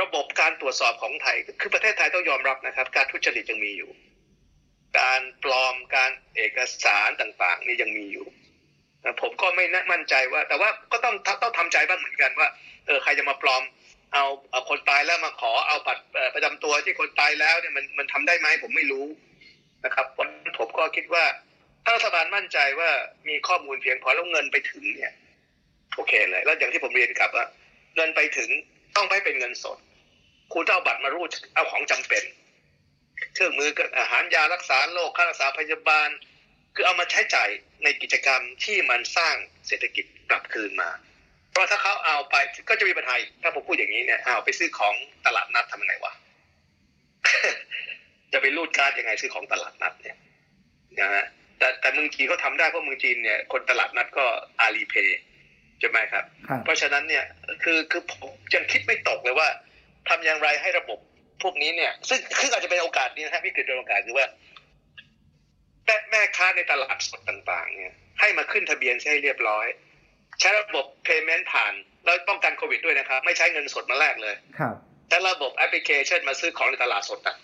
[0.01, 3.91] ระบบการตรวจสอบของไทย คือประเทศไทยต้องยอมรับนะครับ การทุจริตยังมีอยู่
[4.99, 8.27] การปลอมการเอกสารต่างๆ นี่ยังมีอยู่
[9.05, 12.49] นะผมก็ไม่แน่มั่นใจว่า แต่ว่าก็ต้องต้องทำใจบ้างเหมือนกันว่า
[12.87, 13.63] เออใครจะมาปลอม
[14.15, 19.07] เอาเอาคนตายแล้วมาขอเอาบัตรประจำตัวที่คนตายแล้วเนี่ยมันมันทำได้ไหมผมไม่รู้
[19.85, 21.25] นะครับเพราะฉะนั้นผมก็คิดว่า
[21.85, 22.91] ถ้ารัฐบาลมั่นใจว่า
[23.29, 25.13] มีข้อมูลเพียงพอแล้วเงินไปถึงเนี่ย
[25.97, 27.47] โอเคเลย แล้วอย่างที่ผมเรียนกลับว่า
[27.97, 28.49] เงินไปถึง
[28.97, 29.79] ต้องไม่เป็นเงินสด
[30.53, 32.25] คุณต้องเอาบัตรมารูดเอาของจำเป็น
[33.35, 36.09] เครื่องมือกับอาหารยารักษาโรคค่ารักษาพยาบาล
[36.75, 37.49] คือเอามาใช้จ่าย
[37.85, 39.35] ในกิจกรรมที่มันสร้าง
[39.67, 40.91] เศรษฐกิจกลับคืนมา
[41.55, 42.37] เพราะถ้าเขาเอาไป
[42.69, 44.95] ก็จะมีปัญหาอีกถ้าผมพูดอย่างนี้เนี่ยเอาไปซื้อของ
[45.27, 46.13] ตลาดนัดทำยังไงวะ
[48.33, 50.17] จะไปรูดการ์ดยังไงซื้อของตลาดนัดเนี่ย
[51.01, 51.25] นะฮะ
[51.59, 54.25] แต่แต่เมืองจีนเขาทำได้เพราะเมืองจีนเนี่ยคนตลาดนัดก็
[54.61, 55.21] อาลีเพย์
[55.81, 57.25] ใช่ไหมครับครับเพราะฉะนั้นเนี่ย
[57.63, 59.49] คือคือผมยังคิดไม่ตกเลยว่า
[60.09, 60.99] ทำอย่างไรให้ระบบ
[61.43, 64.27] พวกนี้เนี่ย ซึ่งคืออาจจะเป็นโอกาสดีนะฮะวิกฤตเป็นโอกาสคือว่า
[65.87, 69.67] แม่แม่ค้าในตลาดสดต่าง ๆ เนี่ย ให้มาขึ้นทะเบียนให้เรียบร้อย
[70.41, 71.73] ใช้ระบบ payment ผ่าน
[72.05, 74.75] แล้วป้องกันโควิดด้วยนะครับ ไม่ใช้เงินสดมาแลกเลยครับ
[75.09, 77.37] ใช้ระบบแอปพลิเคชันมาซื้อของในตลาดสดนะ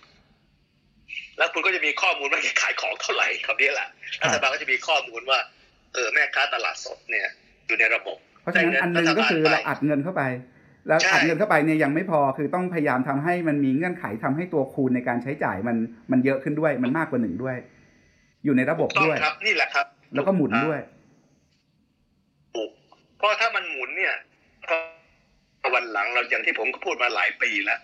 [1.39, 3.89] แล้วคุณก็จะมีข้อมูลว่าขายของเท่าไหร่คำนี้แหละ
[4.21, 5.39] ครับรัฐบาลก็จะมีข้อมูลว่า
[5.95, 7.29] เออแม่ค้าตลาดสดเนี่ย
[7.67, 10.23] อยู่ในระบบ เพราะฉะนั้นอันหนึงก็คือเราอัดเงินเข้าไป
[10.89, 15.77] แล้วใช่อัดเงินเข้าไปเนี่ยยังไม่พอคือต้องพยายามทำให้มันมีเงื่อนไขทำให้ตัวคูณในการใช้จ่ายมัน
[16.11, 17.57] มันเยอะขึ้นด้วยมันมากกว่าหนึ่งด้วย
[18.45, 21.00] อยู่ในระบบต้องด้วยครับนี่แหละครับ แล้วก็หมุนด้วยถูก
[23.21, 24.15] เพราะถ้ามันหมุนเนี่ย
[25.75, 27.79] วันหลังเราอย่างที่ผมก็พูดมาหลายปีแล้ว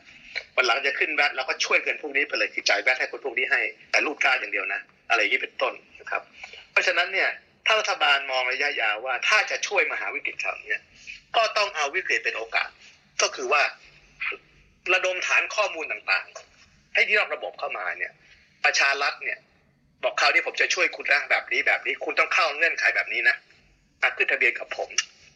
[0.56, 6.22] วันหลังจะขึ้นแบตเราก็ช่วยเงินพวกนี้ไปเลยคือจ่ายแบตให้คนพวกนี้ให้ แต่รูดการดอย่างเดียวนะ อะไรอย่างนี้เป็นต้นนะครับ
[6.70, 7.28] เพราะฉะนั้นเนี่ย
[7.66, 10.76] ถ้ารัฐบาลมองระยะยาวว่า ถ้าจะช่วยมหาวิกฤตคราวนี้
[11.36, 12.68] ก็ต้องเอาวิกฤตเป็นโอกาส
[13.22, 13.62] ก็คือว่า
[14.94, 18.12] ระดมฐานข้อมูลต่างๆ ให้ที่รอบระบบเข้ามาเนี่ย
[18.64, 19.38] ประชารัฐเนี่ย
[20.02, 23.36] บอกคราวนี้ผมจะช่วยคุณนะแบบนี้แบบนี้ คุณต้องเข้าเงื่อนไขแบบนี้นะ
[24.02, 24.90] มาขึ้นทะเบียนกับผม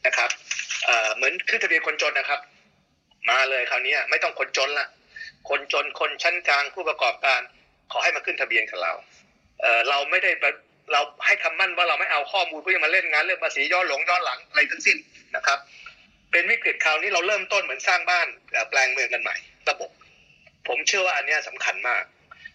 [0.06, 0.30] นะครับ
[1.16, 2.40] เหมือนขึ้นทะเบียนคนจนนะครับ
[3.30, 4.88] มาเลยคราวนี้ไม่ต้องคนจนละ
[5.48, 7.40] คนจนคนชั้นกลางผู้ประกอบการ
[7.92, 8.92] ขอให้มาขึ้นทะเบียนกับเรา
[9.60, 10.30] เออเราไม่ได้
[10.92, 14.96] เราให้คำมั่นว่าเราไม่เอาข้อมูลเพื่อมาเล่นงานเรื่องภาษีย้อนหลงย้อนหลังอะไรทั้งสิ้น
[15.36, 15.58] นะครับ
[16.32, 18.26] เป็นวิกฤตคราวนี้เราเริ่มต้นเหมือนสร้างบ้าน
[18.70, 19.36] แปลงเมืองกันใหม่
[19.68, 19.90] ระบบ
[20.68, 22.02] ผมเชื่อว่าอันนี้ยสำคัญมาก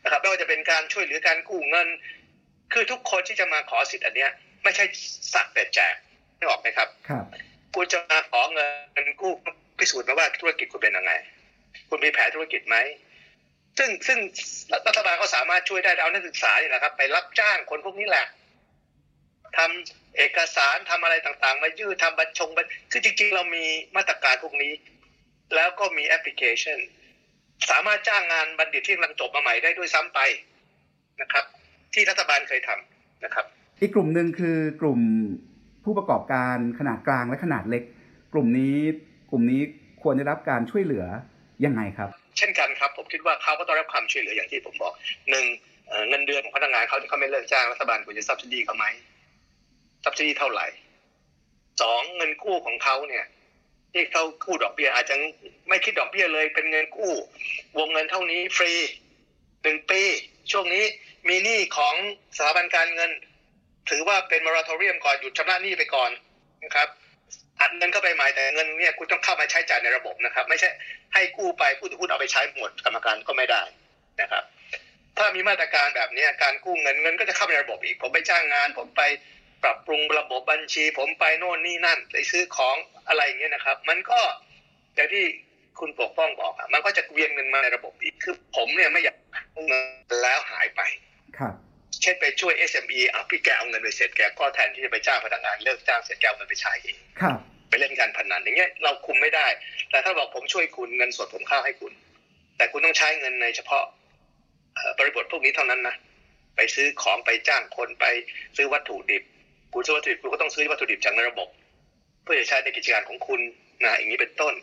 [0.03, 1.87] นะครับไม่ว่าจะเป็นการช่วยเหลือการกู้เงิน
[2.73, 4.31] คือทุกคนที่จะมาขอสิทธิ์อันเนี้ย
[4.63, 4.85] ไม่ใช่
[5.33, 5.95] สักแต่แจก
[6.37, 7.25] ไม่ออกไหมครับ ครับ
[7.75, 8.65] คุณจะมาขอเงิ
[9.05, 9.33] นกู้
[9.79, 11.13] พิสูจน์มาว่าธุรกิจคุณเป็นยังไง
[11.89, 12.77] คุณมีแผนธุรกิจไหม
[13.77, 14.19] ซึ่งซึ่ง
[14.87, 18.25] รัฐบาลก็สามารถช่วยได้เอานักศึกษาเนี่ยนะครับ ไปรับจ้างคนพวกนี้แหละ
[19.57, 24.73] ทำเอกสารทำอะไรต่างๆ มายื่นทำบัญชงบัญคือจริงๆ เรามีมาตรการพวกนี้
[25.55, 26.79] แล้วก็มีแอปพลิเคชัน
[27.69, 30.19] สามารถจ้างงานบัณฑิตที่กำลังจบมาใหม่ได้ด้วยซ้ำไป
[31.21, 31.45] นะครับ
[31.93, 33.45] ที่รัฐบาลเคยทำนะครับ
[33.81, 34.99] อีกกลุ่มหนึ่งคือกลุ่ม
[35.85, 37.83] ผู้ประกอบการขนาดกลางและขนาดเล็ก
[38.33, 38.77] กลุ่มนี้
[39.31, 39.61] กลุ่มนี้
[40.01, 41.05] ควรได้รับการช่วยเหลือ
[41.65, 44.93] ยังไงครับ เช่นกันครับ ผมคิดว่าเขาก็ต้องรับความช่วยเหลืออย่างที่ผมบอก
[45.29, 45.45] หนึ่ง
[46.09, 48.85] เงินเดือนของพนักงานเขาที่เขาไม่เลิกจ้างรัฐบาลควรจะซับซิดีเขาไหม
[50.03, 50.67] ซับซิดีเท่าไหร่
[51.81, 53.25] สองเงินกู้ของเขาเนี่ย
[53.93, 55.15] ที่เขากู้ดอกเบี้ยอาจจะ
[55.69, 57.13] ไม่คิดดอกเบี้ยเลยเป็นเงินกู้
[57.77, 58.73] วงเงินเท่านี้ฟรี
[59.63, 60.01] หนึ่งปี
[60.51, 60.85] ช่วงนี้
[61.27, 61.95] มีหนี้ของ
[62.37, 63.11] สถาบันการเงิน
[63.89, 66.11] ถือว่าเป็นมร t ทเรียมก่อนหยุดชำระหนี้ไปก่อน
[66.63, 66.87] นะครับ
[67.61, 70.69] อัดเงินเข้าไปใหม่แต่เงินเนี่ยคุณต้องเข้ามาใช้จ่ายในระบบนะครับ ไม่ใช่
[71.13, 73.61] ให้กู้ไปผู้ถือหุ้นเอาไปใช้หมดกรรมการก็ไม่ได้
[74.21, 74.43] นะครับ
[75.17, 79.01] ถ้ามีมาตรการแบบนี้การกู้เงินเงินก็จะเข้าในระบบอีก ผมไปจ้างงาน ผมไป
[79.63, 82.75] ปรับปรุงระบบบัญชี ผมไปโน่นนี่นั่นไปซื้อของ
[83.07, 84.19] อะไรอย่างเงี้ยนะครับ มันก็
[84.95, 85.25] อย่างที่
[85.79, 89.15] คุณปกป้องบอกอะมันก็จะเวียนเงินมาในระบบอีกคือ ผมเนี่ยไม่อยาก
[89.55, 89.81] กู้เงิน
[90.23, 90.81] แล้วหายไป
[91.37, 91.55] ครับ
[92.05, 97.37] ช่นไปช่วย SME อะพี่แกเอาเงินไปเสร็จแกก็แทนที่จะไปจ้างพนักงานเลิกจ้างเสร็จแกเอาเงินไปใช้เองครับ
[97.69, 99.47] ไปเล่นการพนันอย่างเงี้ยเราคุมไม่ได้
[99.89, 101.93] แต่ถ้าบอกผมช่วยคุณเงินสดผมเข้าให้คุณ
[102.57, 103.83] แต่คุณต้องใช้เงินในเฉพาะ
[104.75, 105.95] เอ่อบริบทพวกนี้เท่านั้นนะ
[106.55, 108.05] ไปซื้อของไปจ้างคนไป
[108.57, 109.23] ซื้อวัตถุดิบ
[109.73, 111.49] คุณซื้อวัตถุดิบคุณก็ต้องซื้อวัตถุดิบจากในระบบ
[112.23, 113.39] เพื่อจะใช้ในกิจการของคุณ
[113.83, 114.53] นะอย่างนี้เป็นต้น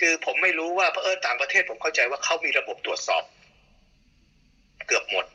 [0.00, 3.22] คือผมไม่รู้ว่าเพราะเออต่างประเทศผมเข้าใจว่าเขามีระบบตรวจสอบ
[4.86, 5.26] เกือบหมด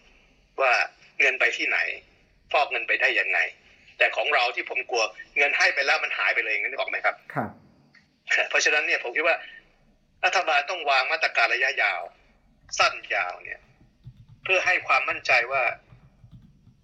[0.62, 0.72] ว่า
[1.19, 1.80] เงินไปที่ไหน
[2.52, 3.40] ฟอกเงินไปได้ยังไง
[3.98, 5.04] แต่ของเราที่ผมกลัว
[5.38, 7.50] เงินให้ไปแล้วมันหายไปเลยอย่างนั้นนึกออกไหมครับครับ
[8.50, 9.38] เพราะฉะนั้นเนี่ยผมคิดว่า
[10.26, 12.02] รัฐบาลต้องวางมาตรการระยะยาว
[12.78, 13.60] สั้นยาวเนี่ย
[14.44, 15.64] เพื่อให้ความมั่นใจว่า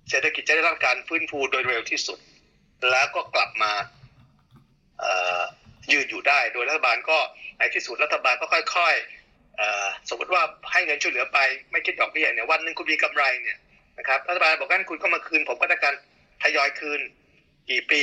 [0.10, 2.20] เศรษฐกิจจะได้รับการฟื้นฟูโดยเร็วที่สุด
[2.92, 3.72] แล้วก็กลับมา
[5.00, 5.42] เอ่อ
[5.92, 7.18] ยืนอยู่ได้ โดยรัฐบาลก็
[7.58, 11.40] ในที่สุดรัฐบาลก็ค่อยๆเอ่อสมมติว่าให้เงินช่วยเหลือไป
[11.72, 13.58] ไม่คิดดอกเบี้ยเนี่ยวันหนึ่งคุณมีกำไรเนี่ย
[13.98, 15.96] นะครับรัฐบาลบอกงั้นคุณก็มาคืน ผมก็จะการ
[16.44, 17.00] ทยอยคืน
[17.70, 18.02] กี่ปี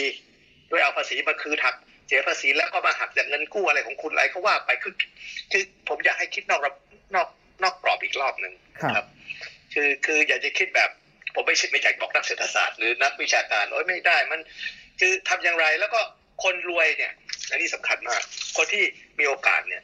[0.71, 1.75] ด้วยเอาภาษีมาคืนหัก
[2.07, 4.95] เสียภาษีแล้วก็มาหักจากเงินกู้อะไรของคุณอะไรก็ว่าไปคือ
[5.53, 6.73] คือผมอยากให้คิดนอกระ
[7.15, 7.29] นอก
[7.63, 8.53] นอกกรอบอีกรอบหนึ่ง
[8.95, 9.07] ครับ
[9.73, 10.91] คือคืออยากจะคิดแบบ
[11.35, 14.41] ผมไม่ใช่ไม่อยากบอกนักเศรษฐศาสตร์หรือนักวิชาการโอ้ยไม่ได้มัน
[15.01, 16.01] คือทำอย่างไรแล้วก็
[16.45, 17.13] คนรวยเนี่ย
[17.51, 18.21] อันนี้สำคัญมาก
[18.57, 18.85] คนที่
[19.19, 19.83] มีโอกาสเนี่ย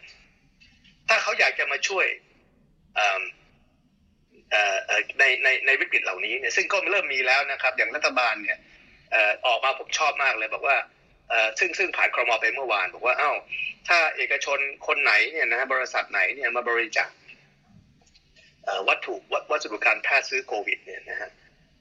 [1.09, 2.07] ถ้าเขาอยากจะมาช่วย
[5.18, 8.58] ในในในวิกฤตเหล่านี้เนี่ยซึ่งก็เริ่มมีแล้วนะครับ อย่างรัฐบาลเนี่ย
[9.12, 10.76] เอ่อออกมาผมชอบมากเลยบอกว่า
[11.28, 13.32] เอ่อซึ่งซึ่งผ่านครมไปเมื่อวาน บอกว่าเอ้า
[13.88, 17.11] ถ้าเอกชนคนไหนเนี่ยนะบริษัทไหนเนี่ยมาบริจาค
[18.64, 21.30] เอ่อวัตถุวัวัสดุการแพทย์ซื้อโควิดเนี่ยนะฮะ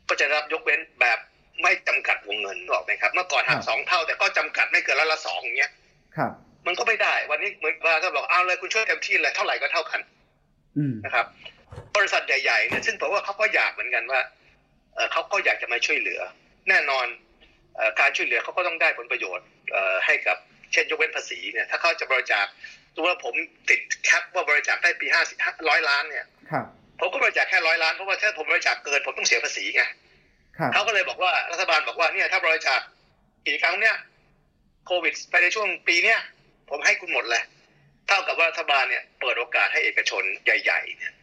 [0.10, 1.19] ก็จะรับยกเว้นแบบ
[1.62, 5.71] ไม่จำกัดวงเงินบอกไหมครับ เมื่อก่อนหักครับสองเท่า แต่ก็จำกัดไม่เกินละละสองอย่างเงี้ย
[6.17, 6.32] ครับ
[6.67, 9.99] มันก็ไม่ได้ วันนี้เหมือนว่าก็บอกเอาเลยคุณช่วยเต็มที่เลยเท่าไหร่ก็เท่ากัน
[10.77, 11.25] อืมนะครับ
[11.96, 14.22] บริษัทใหญ่ๆเนี่ยซึ่งผมว่าเขาก็อยากเหมือนกันว่า
[14.96, 16.22] เอ่อเขาก็อยากจะมาช่วยเหลือ
[16.70, 17.06] แน่นอน
[17.76, 20.38] เอ่อการช่วยเหลือเขาก็ต้องได้ผลประโยชน์เอ่อให้กับ
[20.72, 22.46] เช่นยกเว้นภาษีเนี่ยถ้าเขาจะบริจาค
[22.96, 23.36] ตัวาผม
[23.70, 25.38] ติดแคปว่าบริจาคได้ปีห้าสิบ
[25.70, 26.66] ร้อยล้านเนี่ยครับ
[27.00, 29.84] ผมก็บริจาคแค่ร้อยล้านเพราะว่าถ้าผมบริจาคเกินผมต้องเสียภาษีไง
[30.58, 32.80] ครับเขาก็เลยบอกว่ารัฐบาลบอกว่าเนี่ยถ้าบริจาค
[33.48, 33.96] กี่ครั้งเนี่ย
[34.86, 36.20] โควิดไปในช่วงปีเนี้ย
[36.70, 37.44] ผมให้คุณหมดเลย
[38.08, 41.13] เท่ากับว่ารัฐบาลเนี่ยเปิดโอกาสให้เอกชนใหญ่ ๆ เนี่ย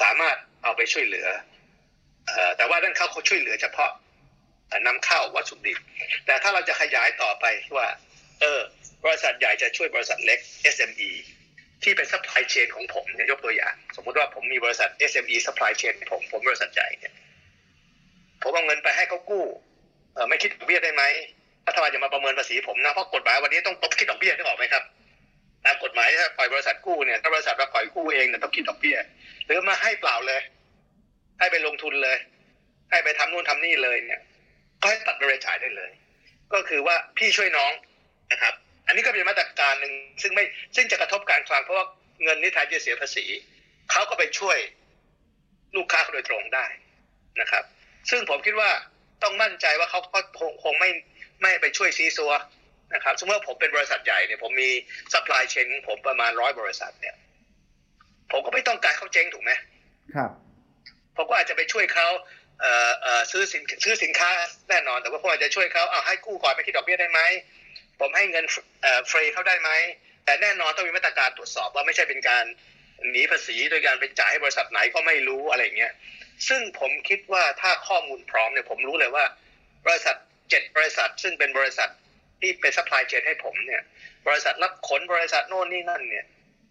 [0.00, 1.26] สามารถเอาไปช่วยเหลือ
[2.26, 3.90] เอ่อแต่ว่านั่นเขาเขาช่วยเหลือเฉพาะ
[4.68, 5.78] เอ่อนำเข้าวัตถุดิบ
[6.26, 7.44] แต่ถ้าเราจะขยายต่อไป
[7.76, 7.86] ว่า
[8.40, 8.60] เออ
[9.04, 10.38] บริษัทใหญ่จะช่วยบริษัทเล็ก
[10.74, 11.10] SME
[11.82, 17.12] ที่เป็น supply chain ของผมเนี่ยยกตัวอย่าง สมมุติว่าผมมีบริษัท SME supply chain ผมผมบริษัทใหญ่เนี่ย
[18.42, 19.44] ผมเอาเงินไปให้เขากู้
[20.14, 21.02] เอ่อไม่คิดดอกเบี้ยได้ไหม
[21.66, 24.82] รัฐบาลจะมาประเมินภาษีผมนะเพราะกฎหมายวันนี้ต้องต้องคิดดอกเบี้ยนึกออกไหมครับ
[25.64, 28.98] ตามกฎหมายถ้าปล่อยบริษัทกู้เนี่ยถ้าบริษัทมาปล่อยกู้เองเนี่ยต้องคิดดอกเบี้ย
[29.46, 30.40] หรือมาให้เปล่าเลย
[31.38, 32.16] ให้ไปลงทุนเลย
[32.90, 34.20] ให้ไปทำนู่นทำนี่เลยเนี่ย
[34.80, 35.90] ก็ให้ตัดรายจ่ายได้เลย
[36.52, 37.72] ก็คือว่าพี่ช่วยน้อง
[38.32, 38.54] นะครับ
[38.86, 39.92] อันนี้ก็เป็นมาตรการหนึ่ง
[40.22, 40.44] ซึ่งไม่
[40.76, 41.86] ซึ่งจะกระทบการคลังเพราะว่า
[42.22, 43.24] เงินที่ไทยจะเสียภาษี
[43.90, 44.58] เขาก็ไปช่วย
[45.76, 46.66] ลูกค้าโดยตรงได้
[47.40, 47.64] นะครับ
[48.10, 48.70] ซึ่งผมคิดว่า
[49.22, 50.90] ต้องมั่นใจว่าเขาก็คงคงไม่
[51.42, 52.32] ไม่ไปช่วยซี้ซั้ว
[52.94, 54.70] นะครับสมมติว่าผมเป็นบริษัทใหญ่เนี่ยผมมี
[55.12, 57.14] supply chain ของผมประมาณร้อยบริษัทเนี่ย
[58.32, 59.52] ผมก็ไม่ต้องการเขาเจ๊งถูกไหม
[60.14, 60.30] ครับ
[61.16, 62.08] ผมก็อาจจะไปช่วยเขา
[62.60, 64.30] เอ่อเอ่อซื้อสินซื้อสินค้า
[64.68, 67.20] แน่นอน แต่ว่าผมอาจจะช่วยเขาเอาให้กู้ก่อนไม่คิดดอกเบี้ยได้ไหม
[68.00, 68.44] ผมให้เงิน
[68.82, 69.70] เอ่อฟรีเขาได้ไหม
[70.24, 72.44] แต่แน่นอนต้องมีมาตรการตรวจสอบว่าไม่ใช่เป็นการ
[73.10, 75.92] หนีภาษีโดยการไปจ่ายให้บริษัทไหนก็ไม่รู้อะไรอย่างเงี้ย
[76.48, 79.24] ซึ่งผมคิดว่าถ้าข้อมูลพร้อมเนี่ยผมรู้เลยว่า
[79.86, 80.16] บริษัท
[80.50, 81.88] เจ็ดบริษัท ซึ่งเป็นบริษัท
[82.40, 83.82] ที่เป็น supply chain ให้ผมเนี่ย
[84.26, 86.24] บริษัทรับขนบริษัทโน่นนี่นั่นเนี่ย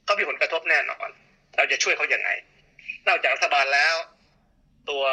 [0.08, 1.10] ก็มีผลกระทบแน่นอน
[1.58, 2.30] เราจะช่วยเขาอย่างไง
[3.08, 3.96] นอกจากรัฐบาลแล้ว
[4.90, 5.04] ตัว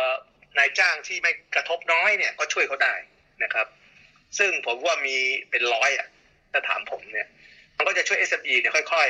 [0.59, 2.95] นายจ้างที่ไม่กระทบน้อยเนี่ย ก็ช่วยเขาได้
[3.43, 3.67] นะครับ
[4.39, 5.17] ซึ่งผมว่ามี
[5.51, 6.09] เป็นร้อยอะ
[6.53, 7.27] ถ้าถามผมเนี่ย
[7.77, 9.09] มันก็จะช่วย SME เนี่ยค่อย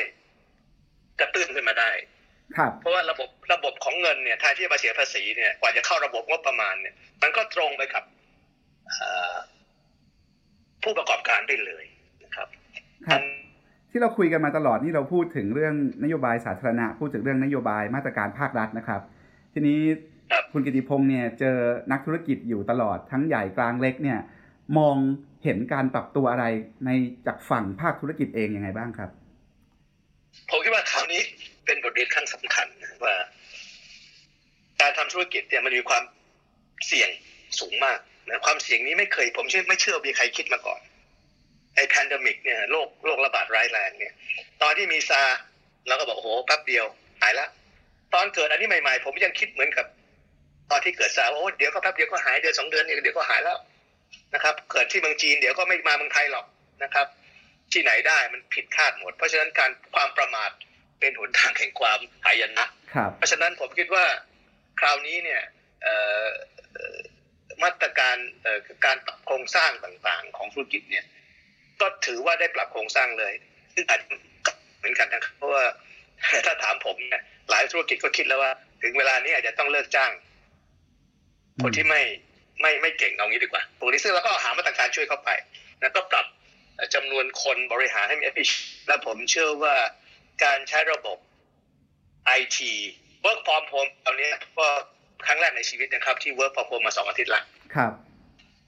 [0.58, 1.90] ๆ กระตุ้นขึ้นมาได้
[2.56, 8.04] ครับเพราะว่าระบบระบบของเงินเนี่ยแทนที่จะมาเสียภาษีเนี่ยกว่าจะเข้าระบบงบประมาณเนี่ย มันก็ตรงไปกับ
[8.88, 9.36] เอ่อ
[10.84, 11.84] ผู้ประกอบการได้เลย
[12.24, 12.48] นะครับ
[13.08, 13.20] ครับ
[13.90, 19.00] ที่เราคุยกันมาตลอดนี่เราพูดถึงเรื่องนโยบายสาธารณะ พูดถึงเรื่องนโยบายมาตรการภาครัฐนะครับ
[19.54, 19.80] ทีนี้
[20.32, 21.56] ครับคุณกิติพงษ์เนี่ยเจอ
[21.92, 24.18] นักธุรกิจอยู่ตลอดทั้งใหญ่กลางเล็กเนี่ย
[24.78, 24.96] มอง
[25.44, 26.44] เห็นการปรับตัวอะไร
[26.86, 26.90] ใน
[27.26, 29.10] จากฝั่งภาคธุรกิจเองยังไงบ้างครับ
[30.50, 31.20] ผมคิดว่าคราวนี้
[31.66, 33.14] เป็นบทเรียนครั้งสำคัญนะว่า
[34.80, 36.02] การทำธุรกิจเนี่ยมันมีความ
[36.86, 37.10] เสี่ยง
[37.60, 40.80] สูงมาก นะความเสี่ยงนี้ไม่เคย ผมเชื่อไม่เชื่อมีใครคิดมาก่อน
[41.74, 44.14] ไอ้ pandemic เนี่ยโรคโรคระบาดร้ายแรงเนี่ย
[44.62, 45.38] ตอนที่มีซาร์
[45.88, 46.84] เราก็บอกโอ้โหแป๊บเดียว
[47.22, 47.46] หายละ
[48.14, 49.86] ตอนเกิดอันนี้ใหม่ๆ ผมยังคิดเหมือนกับ
[50.70, 53.58] ตอนที่เกิดซาร์ว่าโอ้เดี๋ยวก็แป๊บเดียวก็หายเดือนสองเดือนเนี่ยเดี๋ยวก็หายแล้ว
[54.34, 56.46] นะครับ เกิดที่เมืองจีนเดี๋ยวก็ไม่มาเมืองไทยหรอก
[56.82, 57.06] นะครับ
[57.72, 60.50] ที่ไหนได้มันผิดคาดหมด เพราะฉะนั้นการความประมาท
[61.00, 64.04] เป็นหนทางแห่งความหายนะครับเพราะฉะนั้นผมคิดว่า
[64.80, 65.42] คราวนี้เนี่ย
[65.82, 66.26] เอ่อ
[66.74, 66.98] เอ่อ
[67.62, 68.16] มาตรการ
[68.84, 71.04] การปรับโครงสร้างต่างๆ ของธุรกิจเนี่ย
[71.80, 73.32] ก็ถือว่าได้ปรับโครงสร้างเลย
[73.74, 74.06] ซึ่งอาจจะ
[74.78, 75.64] เหมือนกันนะครับ เพราะว่า
[76.46, 80.12] ถ้าถามผมเนี่ยหลายธุรกิจก็คิดแล้วว่า ถึงเวลานี้อาจจะต้องเลิกจ้าง
[81.62, 82.02] คนที่ไม่
[82.60, 85.30] ไม่ไม่เก่งเอางี้ดีกว่าพวกนี้ซึ่งเราก็หามาตรการช่วยเข้าไป
[85.80, 86.26] แล้วก็ปรับ
[86.94, 89.74] จำนวนคนบริหารให้มี efficient และผมเชื่อว่า
[90.44, 91.18] การใช้ระบบ
[92.40, 92.58] IT
[93.24, 94.66] work from home ตอนนี้ก็
[95.26, 97.42] ครั้งแรกในชีวิตนะครับที่ work from home มาสองอาทิตย์ละ
[97.74, 97.92] ครับ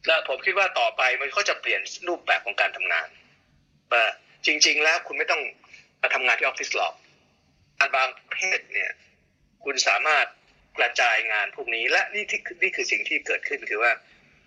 [0.07, 3.09] และผมคิดว่าต่อไปมันก็จะเปลี่ยนรูปแบบของการทำงาน
[3.93, 4.05] ว่า
[4.47, 5.43] จริง ๆ แล้วคุณไม่ต้อง
[6.03, 6.95] มาทำงานที่ออฟฟิศหรอก
[7.79, 8.91] อันบางประเภทเนี่ย
[9.65, 10.27] คุณสามารถ
[10.79, 13.93] กระจายงานพวกนี้ และนี่ที่นี่คือสิ่งที่เกิดขึ้นคือว่า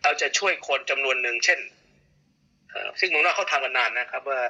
[0.04, 1.60] เราจะช่วยคนจำนวนหนึ่งเช่น
[2.70, 4.42] เอ่อซึ่งเมืองนอกเขาทำกันนานนะครับ ว่า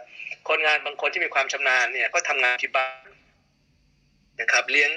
[0.49, 3.08] คนงานบางคนที่มีความชำนาญเนี่ย ก็ทำงานที่บ้าน
[4.41, 4.91] นะครับ เลี้ยง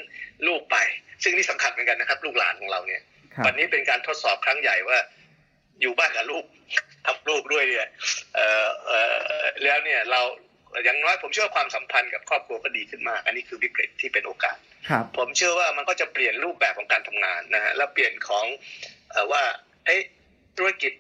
[0.47, 0.77] ลูกไป
[1.23, 3.03] ซึ่งนี่สำคัญเหมือนกันนะครับ ลูกหลานของเราเนี่ย
[3.35, 4.99] ครับวันนี้เป็นการทดสอบครั้งใหญ่ว่า
[5.81, 6.45] อยู่บ้านกับลูก
[7.07, 7.87] ทำลูกด้วยเนี่ย
[8.35, 10.21] เอ่อเอ่อแล้วเนี่ยเรา
[10.85, 14.57] อย่างน้อยผมเชื่อว่าความสัมพันธ์กับครอบครัวก็ดีขึ้นมาก อันนี้คือวิกฤตที่เป็นโอกาส
[14.89, 18.45] ครับผมเชื่อว่ามันก็จะเปลี่ยนรูปแบบของการทำงานนะฮะแล้วเปลี่ยนของ
[19.11, 19.43] เออว่า
[19.87, 19.97] เอ้
[20.59, 20.93] ธุรกิจ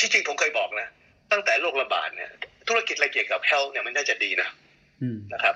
[0.00, 0.88] ที่จริงผมเคยบอกนะ
[1.32, 2.30] ตั้งแต่โรคระบาดเนี่ย
[2.68, 4.63] ธุรกิจอะไรเกี่ยวกับ health เนี่ยมันน่าจะดีนะอืม
[5.32, 5.54] นะครับ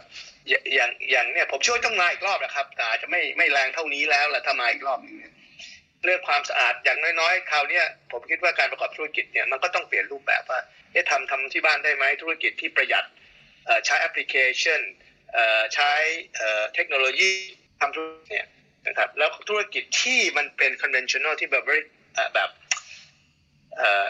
[0.48, 5.32] อย่าอย่างอย่างเนี่ยผมเชื่อว่าต้องมาอีกรอบนะครับแต่อาจจะไม่ไม่แรงเท่านี้แล้วแหละถ้ามาอีกรอบหนึงเนี่ย
[6.04, 10.60] เรื่องความสะอาดอย่างน้อยๆคราวเนี้ยผมคิดว่าการประกอบธุรกิจเนี่ยมันก็ต้องเปลี่ยนรูปแบบว่า
[10.92, 13.04] เอ๊ะทำทำที่บ้านได้ไหมธุรกิจที่ประหยัด
[13.66, 14.80] เอ่อใช้แอปพลิเคชัน
[15.32, 15.90] เอ่อใช้
[16.36, 17.32] เอ่อเทคโนโลยี
[17.80, 18.46] ทำธุรกิจเนี่ย
[18.86, 21.82] นะครับแล้วธุรกิจที่มันเป็น conventional ที่แบบ very
[22.14, 22.48] เอ่อแบบ
[23.76, 24.04] เอ่อ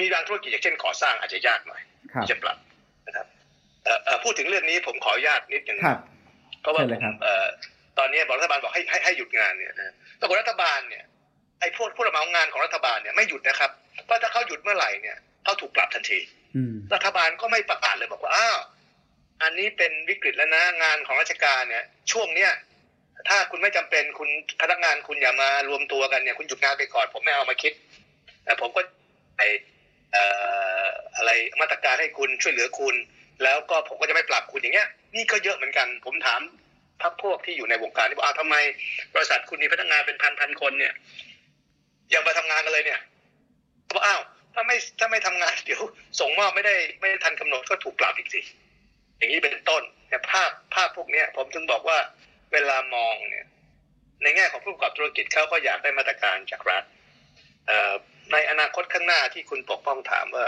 [0.00, 2.65] มีบางธุรกิจอย่างเช่นก่อสร้างอาจจะยากหน่อยครับที่จะปรับนะครับเอ่อเอ่อ
[4.24, 5.98] พูดถึงเรื่องนี้ผมขออนุญาตนิดหนึ่งครับ
[6.62, 7.46] เพราะว่าเชิญเลผยครับมเอ่อ
[7.98, 11.04] ตอนนี้บอกรัฐบาลบอกให้ให้ให้หยุดงานเนี่ยนะปรากฏรัฐบาลเนี่ย
[11.60, 13.70] ไอ้พวกผู้รับเหมางานของรัฐบาลเนี่ยไม่หยุดนะครับ
[14.04, 16.20] เพราะถ้าเขาหยุดเมื่อไหร่เนี่ยเขาถูกปรับทันที
[16.56, 18.58] อืมรัฐบาลก็ไม่ประกาศเลยบอกว่าอ้าว
[19.42, 22.52] อันนี้เป็นวิกฤตแล้วนะงานของราชการเนี่ย ช่วงเนี้ย
[23.28, 24.28] ถ้าคุณไม่จำเป็นคุณ
[24.60, 27.72] พนักงานคุณอย่ามารวมตัวกันเนี่ยคุณหยุดงานไปก่อน ผมไม่เอามาคิด
[28.44, 28.80] แต่ผมก็
[29.38, 29.42] ไอ
[30.12, 30.24] เอ่
[30.82, 30.84] อ
[31.16, 32.94] อะไรมาตรการให้คุณช่วยเหลือคุณ
[33.42, 36.40] แล้วก็ผมก็จะไม่ปรับคุณอย่างเงี้ย นี่ก็เยอะเหมือนกัน ผมถาม
[37.02, 38.56] พักพวกที่อยู่ในวงการที่บอกอ้าวทำไม
[39.14, 40.92] บริษัทคุณมีพนักงานเป็นพันพันคนเนี่ย
[42.14, 43.00] ยังมาทำงานกันเลยเนี่ย
[43.94, 44.20] บอกอ้าว
[44.54, 45.82] ถ้าไม่ถ้าไม่ทำงานเดี๋ยว
[46.20, 48.40] ส่งมอบไม่ได้ไม่ทันกำหนดก็ถูกปรับอีกสิ
[49.18, 51.98] อย่างนี้เป็นต้นเนี่ยภาพภาพพวกเนี้ย ผมถึงบอกว่า
[52.52, 53.46] เวลามองเนี่ย
[54.22, 56.84] ในแง่ของผู้ประกอบธุรกิจเขาก็อยากได้มาตรการจากรัฐ
[58.32, 60.46] ในอนาคตข้างหน้าที่คุณปกป้องถามว่า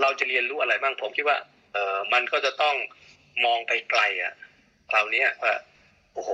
[0.00, 1.38] เราจะเรียนรู้อะไรบ้างผมคิดว่า
[1.76, 2.76] ออมันก็จะต้อง
[3.44, 4.34] มองไปไกลอะ
[4.90, 5.54] คราวเนี้ยว่า
[6.14, 6.30] โอ้โห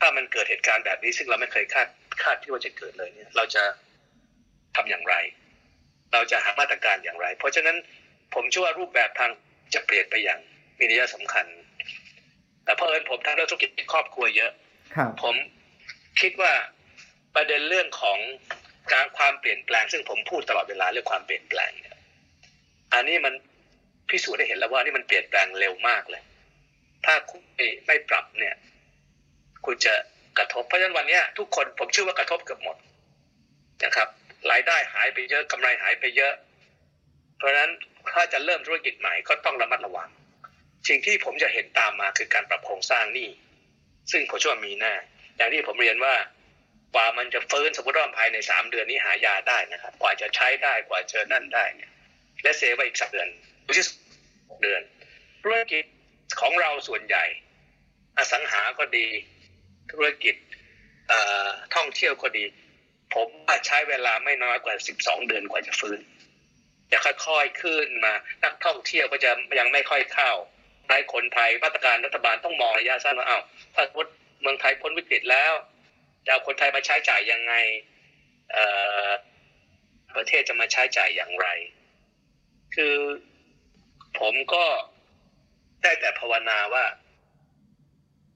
[0.00, 1.88] ถ้ามันเกิดเหตุการณ์แบบนี้ ซึ่งเราไม่เคยคาด
[2.22, 3.62] คาดที่ว่าจะเกิดเลยเนี่ย เราจะ
[4.76, 5.14] ทำอย่างไร
[6.12, 7.76] เราจะหามาตรการอย่างไร เพราะฉะนั้น
[8.34, 9.30] ผมเชื่อว่ารูปแบบทาง
[9.74, 10.40] จะเปลี่ยนไปอย่าง
[10.78, 11.46] มีนัยสำคัญ
[12.64, 14.50] แต่เพราะเอิญผมทำเรื่องธุรกิจครอบครัวเยอะ
[14.94, 15.34] ครับผม
[16.20, 16.52] คิดว่า
[17.34, 18.18] ประเด็นเรื่องของ
[18.92, 21.96] การความเปลี่ยนแปลง ซึ่งผมพูดตลอดเวลาเรื่องความเปลี่ยนแปลงเนี่ย
[22.94, 23.34] อันนี้มัน
[24.08, 26.22] พิสูจน์ได้เห็นแล้วว่านี่มันเปลี่ยนแปลงเร็วมากเลย
[27.04, 27.42] ถ้าคุณ
[27.86, 28.54] ไม่ปรับเนี่ย
[29.64, 29.94] คุณจะ
[30.38, 32.76] กระทบเพราะฉะนั้นวันนี้ทุกคนผมเชื่อว่ากระทบเกือบหมด
[33.84, 34.08] นะครับ
[34.50, 36.32] รายได้หายไปเยอะกำไรหายไปเยอะ
[37.36, 37.70] เพราะฉะนั้น
[38.14, 40.08] ถ้าจะเริ่มธุรกิจใหม่ก็ต้องระมัดระวัง
[40.88, 43.28] สิ่งที่ผมจะเห็นตามมาคือการปรับโครงสร้างหนี้
[44.10, 44.94] ซึ่งผมเชื่อว่ามีแน่
[45.36, 46.14] อย่างที่ผมเรียนว่า
[46.94, 51.90] กว่ามันจะฟื้นสมมติว่าภายในสามเดือนนี้หายาได้นะครับ กว่าจะใช้ได้กว่าเจอนั่นได้เนี่ย
[52.42, 53.28] และเซฟไว้อีกสักเดือน
[53.64, 53.86] หรือที่
[54.62, 54.82] เดือน
[55.42, 55.84] ธุรกิจ
[56.40, 57.24] ของเราส่วนใหญ่
[58.16, 59.06] อสังหาก็ดี
[59.92, 60.34] ธุรกิจ
[61.74, 62.44] ท่องเที่ยวก็ดี
[63.14, 63.28] ผม
[63.66, 66.00] ใช้เวลาไม่น้อยกว่า 12 เดือนกว่าจะฟื้น
[66.92, 68.12] จะค่อยๆขึ้นมา
[68.44, 70.30] นักท่องเที่ยวก็จะยังไม่ค่อยเข้า
[70.90, 73.38] ในคนไทยมาตรการรัฐบาลต้องมองระยะสั้นว่าอ้า
[73.74, 75.52] ถ้าสมมติเมืองไทยพ้นวิกฤตแล้ว
[76.24, 77.54] จะเอาคนไทยมาใช้จ่ายยังไง
[80.16, 81.48] ประเทศจะมาใช้จ่ายอย่างไร
[82.74, 82.94] คือ
[84.20, 84.64] ผมก็
[85.82, 86.84] ได้แต่ภาวนาว่า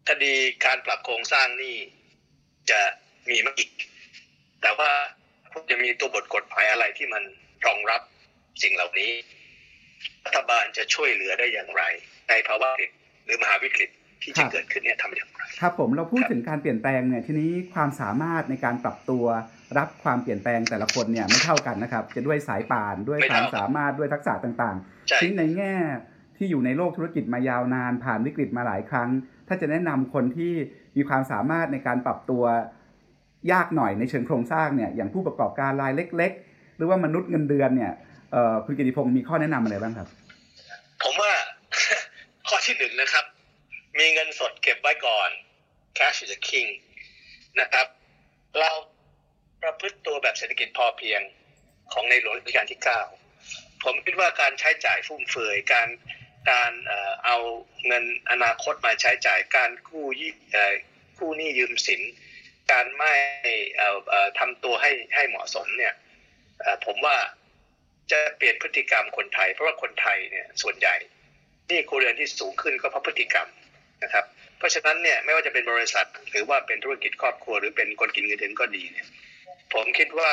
[0.09, 1.77] คดีการปรับโครงสร้างนี่
[2.71, 2.81] จะ
[3.31, 3.71] มีมาอีก
[4.63, 4.91] แต่ว่า
[5.71, 7.23] จะมีตัวบทกฎหมายอะไรที่มัน
[7.67, 8.03] รองรับ
[8.63, 9.11] สิ่งเหล่านี้
[10.25, 11.83] รัฐบาลจะช่วยเหลือได้อย่างไร
[12.29, 12.91] ในภาวะวิกฤต
[13.25, 13.91] หรือมหาวิกฤต
[14.23, 19.25] ที่ครัจะบเกิดขึ้นเนี่ยทำอย่างไรครับผมเราพูดถึงการเปลี่ยนแปลงเนี่ยทีนี้ความสามารถในการปรับตัว
[19.79, 24.77] รับความเปลี่ยนแปลงแต่ละคนเนี่ยไม่เท่ากันนะครับ จะด้วยสายป่านด้วยไม่ความเท่าสามารถด้วยทักษะต่าง
[25.09, 25.75] ใช่ๆทีนี้ในแง่
[26.37, 29.09] ที่อยู่ในโลกธุรกิจมายาวนานผ่านวิกฤตมาหลายครั้ง
[29.49, 30.53] ถ้าจะแนะนำคนที่
[30.97, 32.45] มีความสามารถในการปรับตัว
[33.53, 37.93] ยากหน่อยในเชิงโครงสร้างเนี่ยอย่างผู้ประกอบการรายเล็ก ๆ หรือว่ามนุษย์เงินเดือนเนี่ย
[38.33, 40.09] เอ่อคุณกิติพงศ์มีข้อแนะนำอะไรบ้างครับ
[41.03, 41.33] ผมว่า
[42.49, 43.25] ข้อที่หนึ่งนะครับ
[43.99, 45.31] มีเงินสดเก็บไว้ก่อน
[45.99, 46.69] cash is the king
[47.61, 47.87] นะครับ
[48.59, 48.71] เรา
[49.63, 51.21] ประพฤติตัวแบบเศรษฐกิจพอเพียง
[51.93, 53.03] ของในหลวงรัชกาลที่เก้า
[53.85, 55.89] ผมคิดว่าการใช้จ่ายฟุ่มเฟือยการ
[56.51, 56.73] การ
[57.25, 57.39] เอา
[57.87, 60.75] เงินอนาคตมาใช้จ่ายการกู้ยี่เอ่อ
[61.19, 62.03] กู้หนี้ยืมสิน
[62.73, 63.15] การไม่
[64.39, 65.95] ทำตัวให้ให้เหมาะสมเนี่ย
[66.87, 67.17] ผมว่า
[68.11, 70.97] จะเปลี่ยนพฤติกรรมคนไทย เพราะว่าคนไทยเนี่ยส่วนใหญ่
[71.71, 73.49] นี่ครัวเรือนที่สูงขึ้นก็เพราะพฤติกรรม
[74.03, 74.25] นะครับ
[74.59, 79.07] เพราะฉะนั้นเนี่ยไม่ว่าจะเป็นบริษัท หรือว่าเป็นธุรกิจครอบครัว หรือเป็นคนกินเงินเดือนก็ดีเนี่ย
[79.75, 80.31] ผมคิดว่า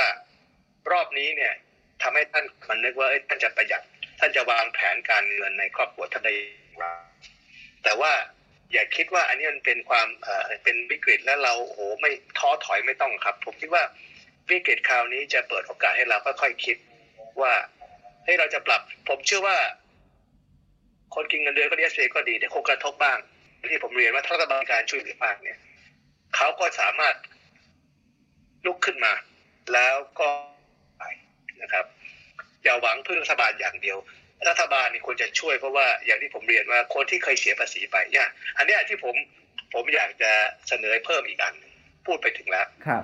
[0.92, 1.54] รอบนี้เนี่ย
[2.02, 3.82] ทำให้ท่านมันนึกว่าท่านจะประหยัด
[4.20, 6.86] ท่านจะวางแผนการเงินในครอบครัวท่านได้อย่างไร
[7.84, 8.12] แต่ว่า
[8.74, 13.84] อย่าคิดว่าอันนี้มันเป็นความเอ่อเป็นวิกฤตแล้วเราโอ้โหไม่ท้อถอยไม่ต้องครับ ผมคิดว่า
[14.50, 16.78] วิกฤตคราวนี้จะเปิดโอกาสให้เราค่อยๆคิด
[17.42, 17.54] ว่า
[18.26, 19.58] ให้เราจะปรับ ผมเชื่อว่า
[21.16, 23.18] คนกินเงินเดือนก็ดีเอสก็ดีแต่คงกระทบบ้าง
[23.70, 25.58] ที่ผมเรียนว่าถ้ารัฐบาลการช่วยเหลือบ้างเนี่ย
[26.36, 27.16] เขาก็สามารถ
[28.66, 29.14] ลุกขึ้นมา
[29.74, 30.30] แล้วก็
[30.98, 31.04] ไป
[31.62, 31.86] นะครับ
[32.64, 33.98] อย่าหวังพึ่งรัฐบาลอย่างเดียว
[34.50, 39.16] รัฐบาลนี่ควรจะช่วยเพราะว่าอย่างที่ผมเรียนว่าคนที่เคยเสียภาษีไปเนี่ยอันเนี้ยที่ผม
[39.74, 40.32] ผมอยากจะ
[40.68, 41.72] เสนอเพิ่มอีกอันหนึ่ง
[42.06, 43.04] พูดไปถึงแล้วครับ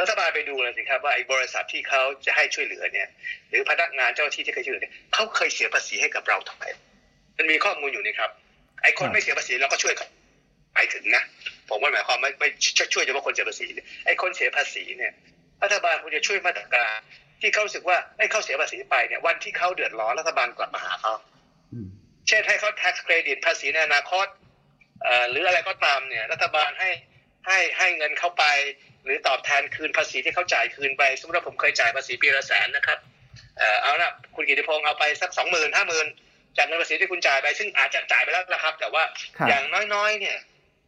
[0.00, 3.08] รัฐบาลไปดูเลยสิครับว่าไอ้บริษัทที่เขาจะให้ช่วยเหลือเนี่ย
[3.48, 6.68] หรือพนักงานเจ้าหน้าที่ที่เคยช่วยเหลือเนี่ยเขาเคยเสียภาษีให้กับเราเท่าไหร่
[7.36, 8.30] มันมีข้อมูลอยู่นี่ครับ
[8.84, 10.08] ไอ้คนครับไม่เสียภาษีเราก็ช่วยเขา
[10.74, 11.22] ไปถึงนะ
[11.68, 15.12] ผมว่าหมายความไม่ไม่ช่วยช่วยเฉพาะคนเสียภาษีเนี่ยไอ้คนเสียภาษีเนี่ย
[15.62, 16.94] รัฐบาลควรจะช่วยมาตรการ
[17.40, 21.12] ที่เขารู้สึกว่าไอ้เขาเสียภาษีไปเนี่ยวันที่เขาเดือดร้อนรัฐบาลกลับมาหาเขา
[21.72, 21.88] อืม
[22.28, 24.26] เช่นให้เขา tax credit ภาษีในอนาคต
[25.02, 26.90] เอ่อหรืออะไรก็ตามเนี่ยรัฐบาลให้
[27.46, 28.44] ให้ให้เงินเข้าไป
[29.04, 32.98] หรือตอบแทนคืนภาษีที่เขาจ่ายคืนไป สมมติว่าผมเคยจ่ายภาษีปีละแสนนะครับ
[33.58, 36.06] เอ่อเอาละคุณกิติพงศ์เอาไปสักสองหมื่นห้าหมื่น
[36.56, 39.02] จากเงินภาษีที่คุณจ่ายไป ซึ่งอาจจะจ่ายไปแล้วนะครับ แต่ว่า
[39.36, 40.36] ครับอย่างน้อยๆ เนี่ย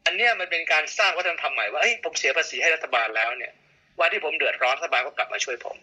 [0.06, 3.52] อันเนี้ยมันเป็นการสร้างวัฒนธรรมใหม่ว่าเอ้ยผมเสียภาษีให้รัฐบาลแล้วเนี่ย
[4.00, 5.76] วันที่ผมเดือดร้อนรัฐบาลก็กลับมาช่วยผม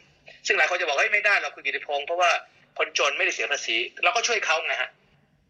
[0.48, 2.32] ซึ่งหลายคนจะบอกเฮ้ยไม่ได้หรอกคุณกิติพงศ์เพราะว่า
[2.78, 4.90] คนจนไม่ได้เสียภาษีเราก็ช่วยเขาไงฮะ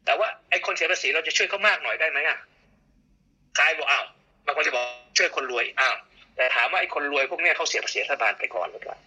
[0.05, 2.37] แต่ว่าไอ้คนเสียภาษีเราจะช่วยเขามากหน่อยได้ไหมอะ
[3.59, 4.05] กายบอกอ้าว
[4.45, 4.85] บางคนจะบอก
[5.17, 5.95] ช่วยคนรวยอ้าว
[6.35, 8.97] แต่ถามว่าไอ้คนรวยพวกเนี้ยเขาเสียภาษีรัฐบาลไปก่อนหรือเปล่า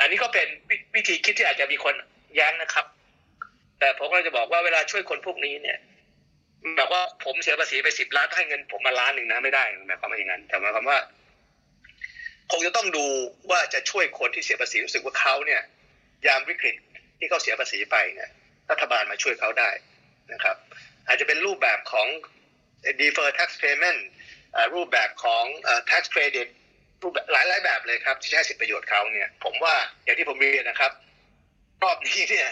[0.00, 1.94] อันนี้ก็เป็นวิวิธีคิดที่อาจจะมีคน
[2.34, 2.84] แย้งนะครับ
[3.80, 5.78] แต่ผมก็จะบอกว่าเวลาช่วยคนพวกนี้เนี่ย
[6.76, 10.98] แบบว่าผมเสียภาษีไปสิบล้านให้เงินผมมาล้านหนึ่งนะไม่ได้หมายความว่าอย่างนั้นแต่หมายความว่า
[12.50, 13.06] คงจะต้องดู
[13.50, 15.62] ว่าจะช่วยคนที่เสียภาษีรู้สึกว่าเขาเนี่ย
[16.26, 16.76] ยามวิกฤต
[17.18, 18.30] ที่เขาเสียภาษีไปเนี่ย
[18.70, 19.70] รัฐบาลมาช่วยเขาได้
[20.32, 20.56] นะครับ
[21.06, 22.06] อาจจะเป็นรูปแบบของ
[23.00, 24.00] defer tax payment
[24.74, 25.44] รูปแบบของ
[25.90, 26.48] tax credit
[27.02, 29.74] รูปแบบหลายหลายแบบเลยครับ ที่ให้สิทธิประโยชน์เขาเนี่ย ผมว่า
[30.04, 30.92] อย่างที่ผมเรียนนะครับ
[31.82, 32.48] รอบนี้เนี่ย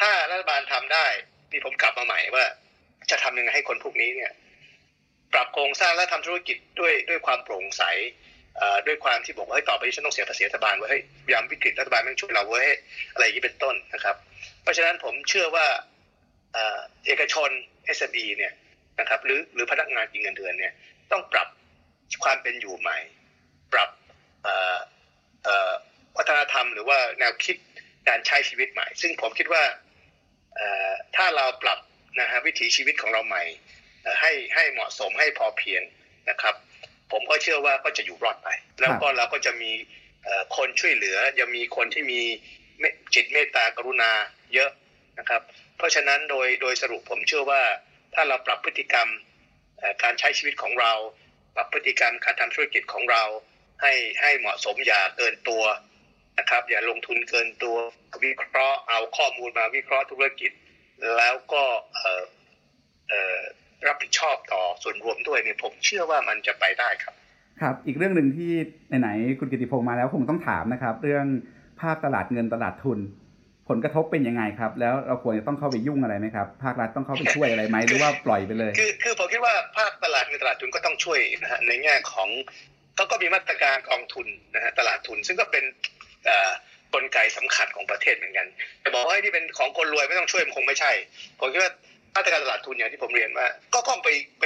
[0.00, 1.06] ถ้ารัฐบาลทำได้
[1.52, 2.44] นี่ผมกลับมาใหม่ว่า
[3.10, 4.32] จะทำยังไงให้คนพวกนี้เนี่ย
[5.32, 7.82] ปรับโครงสร้างและทำธุรกิจด้วยด้วยความโปร่งใส
[8.86, 10.98] ด้วยความที่บอกว่าเฮ้ยต่อไปนี้ฉันต้องเสียภาษีรัฐบาลไว้ให้
[11.32, 12.74] ยามวิกฤตรัฐบาลแม่งช่วยเราไว้ให้
[13.12, 14.16] อะไรอย่างนี้เป็นต้นนะครับ
[14.62, 15.66] เพราะฉะนั้นผมเชื่อว่า
[16.52, 17.50] เอ่อเอกชน
[17.96, 18.52] SME เนี่ย
[19.00, 20.72] นะครับ หรือหรือพนักงานกินเงินเดือนเนี่ย
[21.12, 21.48] ต้องปรับ
[22.24, 22.98] ความเป็นอยู่ใหม่
[23.72, 23.90] ปรับ
[26.16, 27.56] วัฒนธรรมหรือว่าแนวคิด
[28.08, 29.64] การใช้ชีวิตใหม่ ซึ่งผมคิดว่า
[31.16, 31.78] ถ้าเราปรับ
[32.20, 33.44] นะฮะวิถีชีวิตของเราใหม่
[34.20, 35.82] ให้ให้เหมาะสมให้พอเพียง
[36.30, 36.54] นะครับ
[37.12, 38.48] ผมก็เชื่อว่าก็จะอยู่รอดไป
[38.80, 39.72] แล้วก็เราก็จะมี
[40.56, 42.20] คนช่วยเหลือจะมีคนที่มี
[43.14, 44.10] จิตเมตตากรุณา
[44.54, 44.70] เยอะ
[45.18, 45.42] นะครับ
[45.76, 47.62] เพราะฉะนั้นโดยโดยสรุปผมเชื่อว่า
[48.14, 49.08] ถ้าเราปรับพฤติกรรม
[50.02, 50.92] การใช้ชีวิตของเรา
[51.54, 53.22] ปรับพฤติกรรมการทำธุรกิจของเรา
[53.82, 53.92] ให้
[54.22, 55.64] ให้เหมาะสมอย่าเกินตัว
[56.38, 57.76] นะครับ อย่าลงทุนเกินตัว
[58.24, 60.50] วิเคราะห์เอาข้อมูลมาวิเคราะห์ธุรกิจ
[61.16, 61.62] แล้วก็
[61.94, 62.24] เอ่อ
[63.08, 63.38] เอ่อ
[63.86, 67.14] รับผิดชอบต่อส่วนรวมด้วยเนี่ยผมเชื่อว่ามันจะไปได้ครับ
[67.60, 68.52] ครับ อีกเรื่องหนึ่งที่
[69.00, 71.26] ไหนๆคุณกิติพงศ์มาแล้วคงต้องถามนะครับ เรื่อง
[71.80, 72.98] ภาพตลาดเงินตลาดทุน
[73.68, 82.28] ผลกระทบเป็นยังไงครับ แล้วเราควรจะต้องเข้าไปยุ่งอะไรไหมครับ ภาครัฐต้องเข้าไปช่วยอะไรไหมหรือว่าปล่อยไปเลย คือคือผมคิดว่าภาคตลาดเงินตลาดทุนก็ต้องช่วยนะฮะในแง่ของ
[82.96, 86.01] เขาก็มีมาตรการกองทุนนะฮะตลาดทุน ซึ่งก็เป็นเอ่อ
[86.94, 88.46] กลไกสำคัญของประเทศเหมือนกัน
[88.82, 90.92] จะบอกว่าที่เป็นของคนรวยไม่ต้องช่วยมันคงไม่ใช่
[91.40, 91.72] ผมคิดว่า
[92.16, 94.08] มาตรการตลาดทุนอย่างที่ผมเรียนว่า ก็ต้องไป
[94.40, 94.44] ไป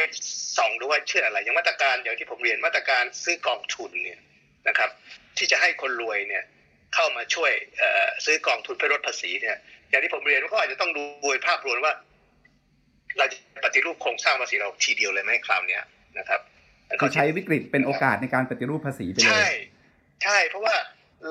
[0.59, 4.21] ส่องดูว่าเชื่ออะไร อย่างมาตรการอย่างที่ผมเรียนมาตรการซื้อกองทุนเนี่ย
[4.69, 4.91] นะครับ
[5.39, 6.45] ที่จะให้คนรวยเนี่ย
[6.95, 9.57] เข้ามาช่วยเอ่อซื้อกองทุนเพื่อลดภาษีเนี่ย
[9.91, 11.95] อย่างที่ผมเรียนว่าก็อาจจะต้องดูโดยภาพรวมว่า
[13.19, 15.83] เราจะปฏิรูปโครงสร้างภาษีเราทีเดียวเลยไหมคราวเนี้ย
[16.19, 16.41] นะครับ
[17.01, 19.53] คือใช้วิกฤตเป็นโอกาสในการปฏิรูปภาษีไปเลใช่ย
[20.25, 20.75] ใช่เพราะว่า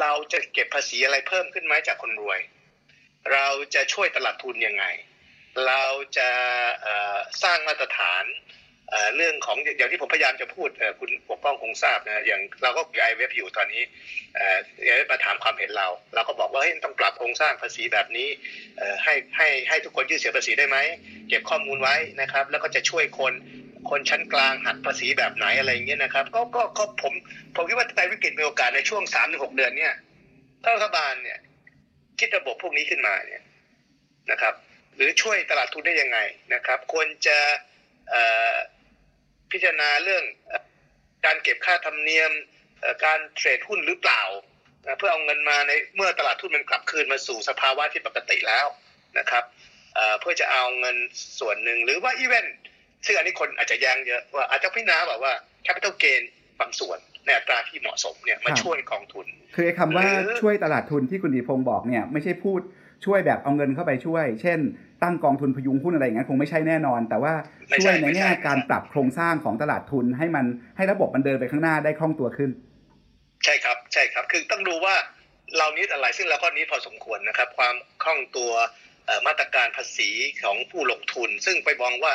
[0.01, 2.39] เราจะเก็บภาษีอะไรเพิ่มขึ้นไหมจากคนรวย
[3.33, 4.85] เราจะช่วยตลาดทุนยังไง
[5.67, 5.83] เรา
[6.17, 6.29] จะ
[7.43, 8.25] สร้างมาตรฐาน
[9.15, 10.69] เรื่องของอย่างที่ผมพยายามจะพูด
[10.99, 13.83] คุณปกป้องคงทราบนะอย่างเราก็ไอเว็บอยู่ตอนนี้
[14.35, 18.27] เอ่อเดี๋ยวมาถามความเห็นเรา เราก็บอกว่าเฮ้ยต้องปรับโครงสร้างภาษีแบบนี้
[19.03, 20.77] ให้ให้ให้ทุกคนยื่นเสียภาษีได้ไหม
[21.29, 23.33] เก็บข้อมูลไว้นะครับ แล้วก็จะช่วยคน
[23.89, 27.13] คนชั้นกลางหักภาษีแบบไหนอะไรเงี้ยนะครับ ก็ก็ก็ผม
[27.55, 29.93] ผมคิดว่าในวิกฤตมีโอกาสในช่วงสามถึงหกเดือนเนี่ย
[30.63, 31.37] ถ้ารัฐบาลเนี่ย
[32.19, 33.43] คิดระบบพวกนี้ขึ้นมาเนี่ย
[34.31, 34.53] นะครับ
[34.95, 36.19] หรือช่วยตลาดทุนได้ยังไง
[36.53, 37.37] นะครับ ควรจะ
[39.51, 40.53] พิจารณาเรื่องอ
[41.25, 42.31] การเก็บค่าธรรมเนียม
[43.05, 44.21] การเทรดหุ้นหรือเปล่า
[44.97, 48.65] เพื่อเอาเงินมาในเมื่อตลาดทุนมันกลับคืนมาสู่สภาวะที่ปกติแล้ว
[49.19, 49.43] นะครับ
[49.95, 50.95] เอ่อเพื่อจะเอาเงิน
[51.39, 52.45] ส่วนหนึ่งหรือว่าอีเวน
[53.05, 56.21] ซึ่งอันนี้คนอาจจะแย้งเยอะว่าอาจจะพิจารณาแบบว่าcapital gain
[56.59, 59.25] บางส่วนในอัตราที่เหมาะสมเนี่ยมาช่วยกองทุน
[59.55, 62.61] คือไอ้คำว่าหรือช่วยตลาดทุนที่คุณกิติพงศ์บอกเนี่ยไม่ใช่พูด
[63.05, 64.59] ช่วยแบบเอาเงินเข้าไปช่วย เช่น
[65.03, 67.33] ตั้งกองทุนพยุงหุ้นอะไรอย่างนั้นคงไม่ใช่แน่นอน แต่ว่า
[67.69, 70.45] ไม่ใช่ช่วยในไม่ใช่แง่การปรับโครงสร้างของตลาดทุนให้มัน
[70.77, 72.49] ให้ระบบมันเดินไปข้างหน้าได้คล่องตัวขึ้น
[73.45, 74.95] ใช่ครับใช่ครับ คือต้องดูว่า
[75.57, 78.51] เรา need อะไรซึ่งเราก็ need พอสมควรนะครับ ความคล่องตัว
[79.05, 80.09] เอ่อมาตรการภาษี
[80.43, 82.13] ของผู้ลงทุน ซึ่งไปมองว่า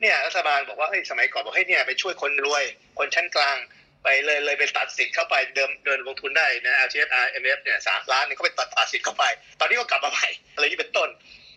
[0.00, 2.64] เนี่ยรัฐบาลบอกว่าเฮ้ยสมัยก่อนบอกให้ยเนี่ยไปช่วยคนรวย
[2.98, 3.56] คนชั้นกลาง
[4.04, 9.24] ไปเลยเลยไปตัดสิทธิ์เข้าไปเดิมเดินลงทุนได้นะ LTF RMF เนี่ยสามล้านเนี่ยเขาไปตัดตัดสิทธิ์เข้าไป
[9.60, 11.08] ตอนนี้ก็กลับมาใหม่อะไรที่เป็นต้น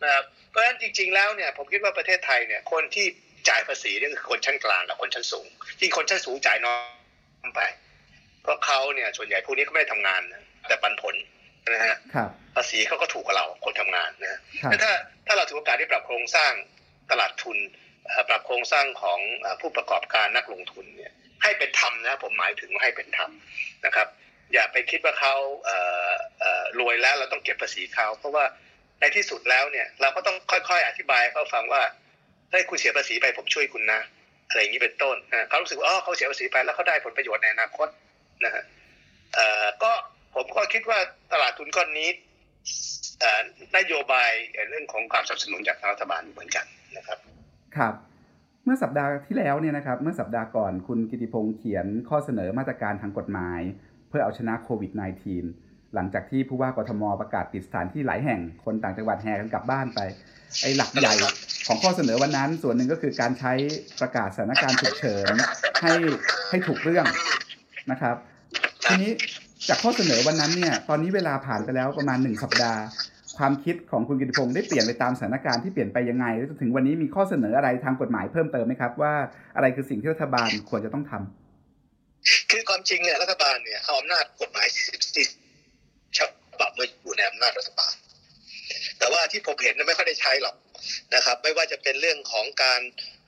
[0.04, 3.06] นะครับเพราะฉะนั้นจริง ๆ แล้วเนี่ยผมคิดว่าประเทศไทยเนี่ยคนที่
[3.50, 5.48] จ่ายภาษีเนี่ยคือคนชั้นกลางกับคนชั้นสูง
[5.80, 6.76] ที่คนชั้นสูงจ่ายน้อ
[7.48, 7.62] ยไป
[8.44, 11.16] เพราะเขาเนี่ยส่วนใหญ่พวกนี้เขาไม่ได้ทำงานนะแต่ปันผล
[11.70, 14.92] นะฮะครับภาษีเขาก็ถูกกว่าเราคนทำงานนะฮะครับแต่ถ้า
[15.28, 16.52] ถ้าเราถือโอกาสที่ปรับโครงสร้าง
[17.12, 17.83] ตลาดทุนเอ่อ
[18.30, 19.20] ปรับโครงสร้างของ
[19.62, 21.12] ผู้ประกอบการนักลงทุนเนี่ย
[21.44, 23.32] ให้เป็นธรรมนะผมหมายถึงให้เป็นธรรม
[23.86, 24.08] นะครับ
[24.54, 25.36] อย่าไปคิดว่าเขา
[26.80, 28.46] รวยแล้วเราต้องเก็บภาษีเขาเพราะว่า
[29.00, 31.82] ในที่สุดแล้วเนี่ยเราก็ต้องค่อยๆ อธิบายให้เขาฟังว่า
[32.52, 34.02] เฮ้ยคุณเสียภาษีไปผมช่วยคุณนะ
[34.50, 37.88] อะไรอย่างนี้เป็นต้นนะเขารู้สึกว่าอ๋อเขาเสียภาษีไปแล้วเขาได้ผลประโยชน์ในอนาคต
[38.46, 38.64] นะฮะ
[39.84, 39.92] ก็
[40.36, 41.00] ผมก็คิดว่า
[41.34, 42.10] ตลาดทุนก้อนนี้
[43.78, 44.32] นโยบาย
[44.70, 46.66] เรื่องของความสนับสนุนจากรัฐบาลเหมือนกัน
[46.98, 47.20] นะครับ
[47.78, 47.94] ครับ
[48.66, 53.60] เมื่อสัปดาห์ที่แล้วเนี่ยนะครับเมื่อสัปดาห์ก่อนคุณกิติพงศ์เขียนข้อเสนอมาตรการทางกฎหมาย
[54.10, 54.92] เพื่อเอาชนะโควิด
[55.44, 60.00] -19 หลังจากที่ผู้ว่ากทมประกาศปิดสถานที่หลายแห่งคนต่างจังหวัดแห่กันกลับบ้านไป
[60.62, 61.14] ไอ้หลักใหญ่
[61.68, 63.54] ของข้อเสนอวันนั้น ส่วนหนึ่งก็คือการใช้
[64.02, 65.34] ประกาศสถานการณ์ฉุกเฉิน
[65.82, 65.94] ให้
[66.50, 67.06] ให้ถูกเรื่อง
[67.92, 68.16] นะครับ
[68.86, 69.12] ทีนี้
[69.70, 72.82] จากข้อเสนอวันนั้นเนี่ย ตอนนี้เวลาผ่านไปแล้วประมาณหนึ่งสัปดาห์
[73.38, 79.14] ความคิดของคุณกิติพงศ์ได้เปลี่ยนไปตามสถานการณ์ที่เปลี่ยนไปยังไงจนถึงวันนี้มีข้อเสนออะไรทางกฎหมายเพิ่มเติมไหมครับ ว่า
[79.56, 84.68] อะไรคือสิ่งที่รัฐบาลควรจะต้องทำคือความจริงเนี่ยรัฐบาลเนี่ยเอาอำนาจกฎหมาย
[85.42, 86.20] 44ฉ
[86.60, 87.94] บับมาอยู่ในอำนาจรัฐบาล
[88.98, 90.56] แต่ว่าที่ผมเห็นไม่ค่อยได้ใช้หรอก
[91.16, 92.82] นะครับ ไม่ว่าจะเป็นเรื่องของการ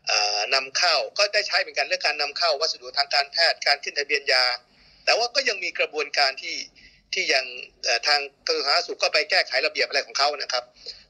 [0.07, 4.45] เอ่อนำเข้าก็ได้ใช้เหมือนกันเรื่องการนำเข้าวัสดุทางการแพทย์การขึ้นทะเบียนยา
[5.05, 6.55] แต่ว่าก็ยังมีกระบวนการที่
[7.13, 7.45] ที่ยัง
[8.07, 10.63] ทางกระทรวงสาธารณสุขก็ไปแก้ไขระเบียบอะไรของเขานะครับ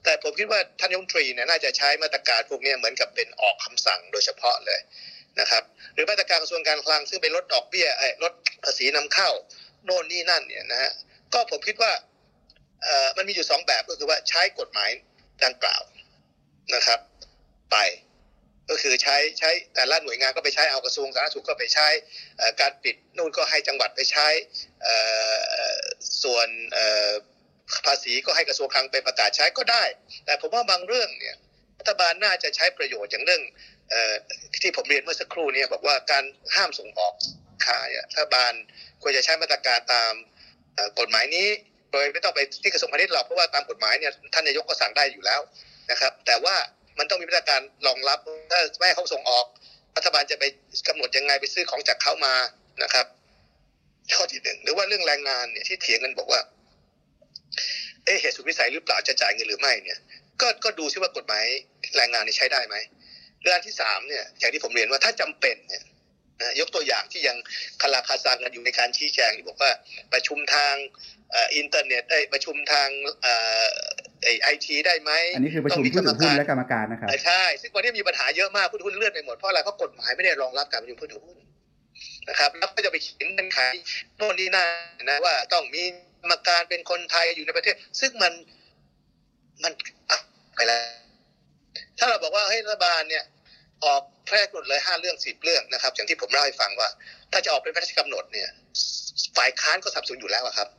[0.04, 4.80] แต่ผมคิดว่าท่านยมตรีเนี่ยน่าจะใช้มาตรการพวกนี้เหมือนกับเป็นออกคำสั่งโดยเฉพาะเลย
[5.40, 7.88] นะครับ หรือมาตรการกระทรวงการคลังซึ่งเป็นลดดอกเบี้ย
[8.24, 8.34] ลด
[8.64, 9.30] ภาษีนำเข้า
[9.86, 10.92] โน่นนี่นั่นเนี่ยนะฮะ
[11.34, 11.92] ก็ผมคิดว่า
[13.18, 14.90] มันมีอยู่สองแบบก็คือว่าใช้กฎหมาย
[15.44, 15.82] ดังกล่าว
[16.76, 17.00] นะครับ
[17.72, 17.78] ไป
[18.70, 21.88] ก็คือใช้ใช้แต่ละหน่วยงานก็ไปใช้เอากระทรวงสาธารณสุขก็ไปใช้
[22.62, 24.28] การปิดนู่นก็ให้จังหวัดไปใช้
[26.24, 26.48] ส่วน
[27.86, 29.84] ภาษีก็ให้กระทรวงคลังไปประกาศใช้ก็ได้
[30.26, 31.36] แต่ผมว่าบางเรื่องเนี่ย
[31.80, 33.42] รัฐบาลน่าจะใช้ประโยชน์อย่างเรื่อง
[33.94, 33.96] อ
[34.62, 36.24] ที่ผมเรียนเมื่อสักครู่เนี่ยบอกว่าการ
[36.56, 37.14] ห้ามส่งออก
[37.68, 38.54] ขายรัฐบาล
[39.02, 40.14] ควรจะใช้มาตรการตาม
[41.00, 41.48] กฎหมายนี้
[41.92, 45.42] โดยไม่ต้องไปที่กระทรวงพาณิชย์หรอกเพราะว่าตามกฎหมายเนี่ยท่านนายกก็สั่งได้อยู่แล้ว
[45.92, 46.56] นะครับ แต่ว่า
[47.00, 48.20] มันต้องมีมาตรการรองรับ
[48.52, 49.46] ถ้าไม่ให้เขาส่งออก
[49.96, 50.44] รัฐบาลจะไป
[50.88, 52.36] กำหนดยังไงไปซื้อของจากเขามา
[52.84, 53.06] นะครับ
[54.16, 56.42] ข้อที่หนึ่งหรือว่าเรื่องแรงงานเนี่ยที่เถียงกันบอกว่า
[58.04, 60.00] เอ๊เหตุสุดวิสัยหรือเปล่าจะจ่ายเงินหรือไม่เนี่ย
[60.42, 61.46] ก็ก็ดูซิว่ากฎหมาย
[61.96, 62.76] แรงงานนี่ใช้ได้ไหม
[63.44, 65.84] เรื่องที่สามเนี่ยอย่างที่ผมเรียนว่าถ้าจำเป็นเนี่ย
[66.60, 67.38] ยกตัวอย่างที่ยัง
[67.82, 69.72] คาราคาซังกันอยู่ในการชี้แจงที่บอกว่า
[70.14, 70.74] ประชุมทาง
[71.32, 72.90] เอ่ออินเทอร์เน็ตได้ยประชุมทาง
[73.22, 73.66] เอ่อ
[74.44, 81.38] ไอทีได้ไหมอันนี้คือประชุมผู้ถือหุ้นและกรรมการนะครับใช่ซึ่งวันนี้มีปัญหาเยอะมากผู้ถือหุ้นเลื่อนไปหมดเพราะอะไรเพราะกฎหมายไม่ได้รองรับการประชุมผู้ถือหุ้น
[82.30, 83.60] นะครับแล้วก็จะไปเขียนเงื่อนไข
[84.18, 84.66] โน่นนี่นั่
[85.04, 85.84] นนะว่าต้องมี
[86.22, 88.34] กรรมการเป็นคนไทยอยู่ในประเทศ ซึ่งมัน
[89.64, 89.72] มัน
[90.10, 90.18] อะ
[90.56, 90.82] ไปแล้ว
[91.98, 93.24] ถ้าเราบอกว่าเฮ้ยรัฐบาลเนี่ย
[93.86, 96.90] ออกแพร่กำหนดเลยห้าเรื่องสิบเรื่องนะครับ อย่างที่ผมเล่าให้ฟังว่า
[97.32, 98.50] ถ้าจะออกเป็นพระราชกำหนดเนี่ย
[99.38, 100.70] ฝ่ายค้านก็สับสนอยู่แล้วครับ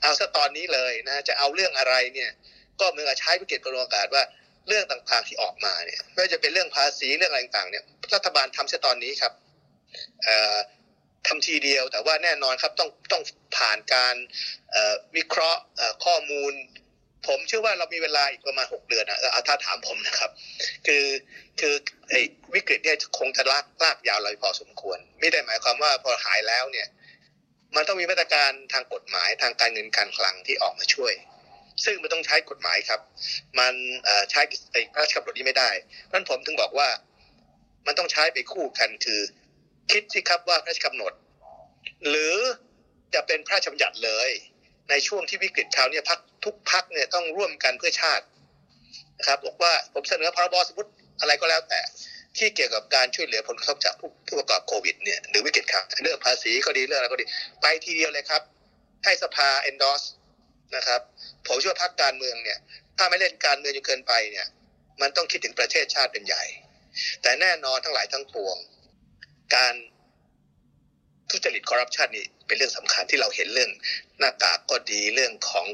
[0.00, 2.30] เอาซะตอนนี้เลยนะจะเอาเรื่องอะไรเนี่ย
[2.80, 4.24] ก็เหมือนกับใช้วิกฤตกระบวนการว่า
[4.68, 9.32] เรื่องต่างๆที่ออกมาเนี่ยไม่ว่าจะเป็นเรื่องภาษีเรื่องอะไรต่างๆเนี่ยรัฐบาลทำเสียตอนนี้ครับ
[10.24, 10.56] เอ่อ
[11.26, 13.22] ทำทีเดียวแต่ว่าแน่นอนครับต้องต้อง
[13.56, 14.14] ผ่านการ
[15.16, 15.62] วิเคราะห์
[16.04, 16.52] ข้อมูล
[17.26, 20.30] ผมเชื่อว่าเรามีเวลาอีกประมาณหกเดือนนะเอาถ้าถามผมนะครับ
[20.86, 21.04] คือ
[21.60, 21.74] คือ
[22.10, 22.20] ไอ้
[22.54, 26.88] วิกฤตเนี่ยคงจะลากลากยาวเลยพอสมควร ไม่ได้หมายความว่าพอหายแล้วเนี่ย
[27.76, 31.12] มันต้องมีมาตรการทางกฎหมายทางการเงินการคลังที่ออกมาช่วย
[31.84, 33.00] ซึ่งมันต้องใช้กฎหมายครับ
[33.58, 33.74] มัน
[34.30, 34.40] ใช้
[34.72, 35.70] ไอ้พระราชกำหนดนี้ไม่ได้
[36.12, 36.88] นั้นผมถึงบอกว่า
[37.86, 39.20] มันต้องใช้ไปคู่กันคือ
[39.90, 41.12] คิดสิครับว่าพระราชกำหนด
[42.08, 42.36] หรือ
[43.14, 44.30] จะเป็นพระราชบัญญัติเลย
[44.90, 48.24] ในช่วงที่วิกฤตคราวนี้พัก ทุกพักเนี่ยต้องร่วมกันเพื่อชาติ
[49.18, 50.90] นะครับบอกว่าผมเสนอพรบสมมติ
[51.20, 51.80] อะไรก็แล้วแต่
[52.36, 57.26] ที่เกี่ยวกับการช่วยเหลือผลกระทบจากผู้ผู้ประกอบโควิดเนี่ยหรือวิกฤตครับเรื่องภาษีก็ดีเรื่องอะไรก็ดี
[57.60, 58.42] ไปทีเดียวเลยครับ
[59.04, 60.06] ให้สภา endorse
[60.76, 61.00] นะครับ
[61.46, 62.58] ผมเชื่อพรรคการเมืองเนี่ย
[62.98, 64.46] ถ้าไม่เล่นการเมืองจนเกินไปเนี่ย
[65.00, 66.42] มันต้องคิดถึงประเทศชาติเป็นใหญ่
[67.22, 68.56] แต่แน่นอนทั้งหลายทั้งปวง
[69.56, 69.74] การ
[71.32, 73.70] ทุจริตคอร์รัปชันนี่เป็นเรื่องสำคัญที่เราเห็นเรื่อง
[74.18, 75.66] หน้ากากก็ดีเรื่องของ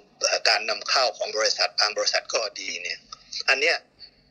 [0.48, 2.98] การนำเข้าของบริษัทบางบริษัทก็ดีเนี่ย
[3.48, 3.76] อันเนี้ย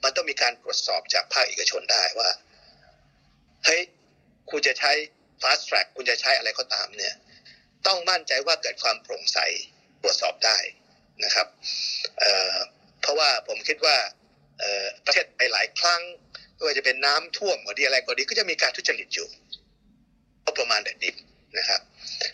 [0.03, 2.29] มันต้องมีการตรวจสอบจากภาคเอกชนได้ว่า
[3.65, 3.81] เฮ้ย
[4.49, 4.91] คุณจะใช้
[5.41, 7.13] fast track คุณจะใช้อะไรก็ตามเนี่ย
[7.87, 9.37] ต้องมั่นใจว่าเกิดความโปร่งใส
[10.01, 10.57] ตรวจสอบได้
[11.23, 11.47] นะครับ
[12.19, 13.97] เเพราะว่าผมคิดว่า
[15.05, 16.01] ประเทศไปหลายครั้ง
[16.53, 19.27] ไม่ว่าจะเป็นน้ำท่วมก็ดีอะไรก็ดีก็จะมีการทุจริตอยู่
[20.47, 21.15] ก็ประมาณแดดดิบ
[21.57, 21.81] นะครับ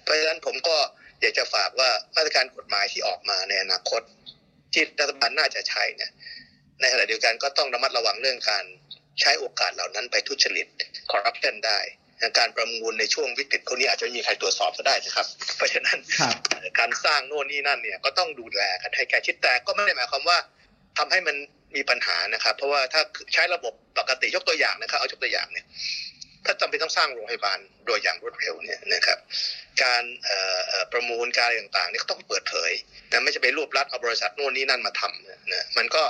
[0.04, 0.78] เพราะฉะนั้นผมก็
[1.22, 4.02] อยากจะฝากว่ามาตรการกฎหมายที่ออกมาในอนาคต
[4.74, 6.12] ที่รัฐบาลน่าจะใช้เนี่ย
[6.82, 8.66] ในขณะเดียวกันก็ต้องระมัดระวังเรื่องการ
[9.22, 10.68] ใช้โอกาสเหล่านั้นไปทุจริต
[11.12, 11.80] คอร์รัปชันได้
[12.40, 15.98] การประมูลในช่วงวิกฤตพวกนี้อาจจะไม่มีใครตรวจสอบก็ได้นะครับ เพราะฉะนั้น
[16.80, 20.38] การสร้างโน่นนี่นั่นเนี่ยก็ต้องดูแลกันให้แก่ชิดแต่ก็ไม่ได้หมายความว่า
[20.98, 21.36] ทำให้มัน
[21.76, 23.02] มีปัญหานะครับ เพราะว่าถ้า
[23.34, 25.66] ใช้ระบบปกติยกตัวอย่างนะครับ เอายกตัวอย่างเนี่ย
[26.46, 29.18] ถ้าจำเป็นต้องสร้างโรงพยาบาลโดยอย่างรวดเร็วเนี่ยนะครับ
[29.84, 30.04] การ
[30.92, 32.72] ประมูลการอะไรต่างๆนี่ก็ต้องเปิดเผย
[33.12, 36.04] นะไม่จะไปรวบรัดเอาบริษัทโน่นนี่นั่นมาทำนะนะมันก็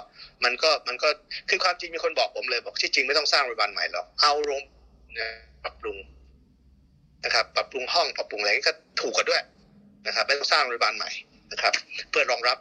[0.44, 1.10] มันก็มันก็
[1.50, 4.64] คือความจริงมีคนบอกผมเลยบอกที่จริงไม่ต้องสร้างโรงพยาบาลใหม่หรอกเอาโรง
[5.20, 5.30] นะ
[5.64, 5.98] ปรับปรุง
[7.26, 9.42] นะครับปรับปรุงห้องปรับปรุงอะไรก็ถูกกว่าด้วย
[10.08, 11.12] นะครับไม่ต้องสร้างโรงพยาบาลใหม่
[11.52, 11.74] นะครับ
[12.10, 12.58] เพื่อรองรับ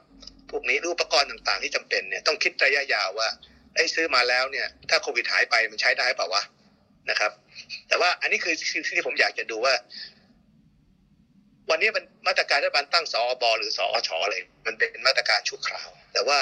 [0.51, 3.29] พวกนี้รืออุปกรณ์ต่างๆ ที่จำเป็นเนี่ยต้องคิดระยะยาวว่า
[3.75, 6.43] ไอ้ซื้อมาแล้วเนี่ย ถ้าโควิดหายไปมันใช้ได้เปล่าวะ
[7.11, 7.33] นะครับ
[7.89, 9.75] แต่ว่าอันนี้คือคือที่ผมอยากจะดูว่า
[11.71, 14.37] วันนี้เป็นมาตรการรัฐบาลตั้งสอบหรือสอชออะไร
[14.67, 16.39] มันเป็นมาตรการชั่วคราว แต่ว่า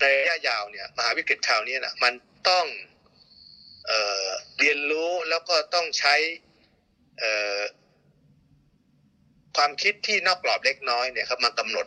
[0.00, 2.12] ในระยะยาวเนี่ย มหาวิกฤตคราวนี้นะมัน
[2.48, 2.66] ต้อง
[3.86, 3.92] เอ
[4.26, 4.28] อ
[4.60, 6.14] เรียนรู้แล้วก็ต้องใช้
[9.56, 11.86] ความคิดที่นอกกรอบเล็กน้อยเนี่ยครับมากำหนด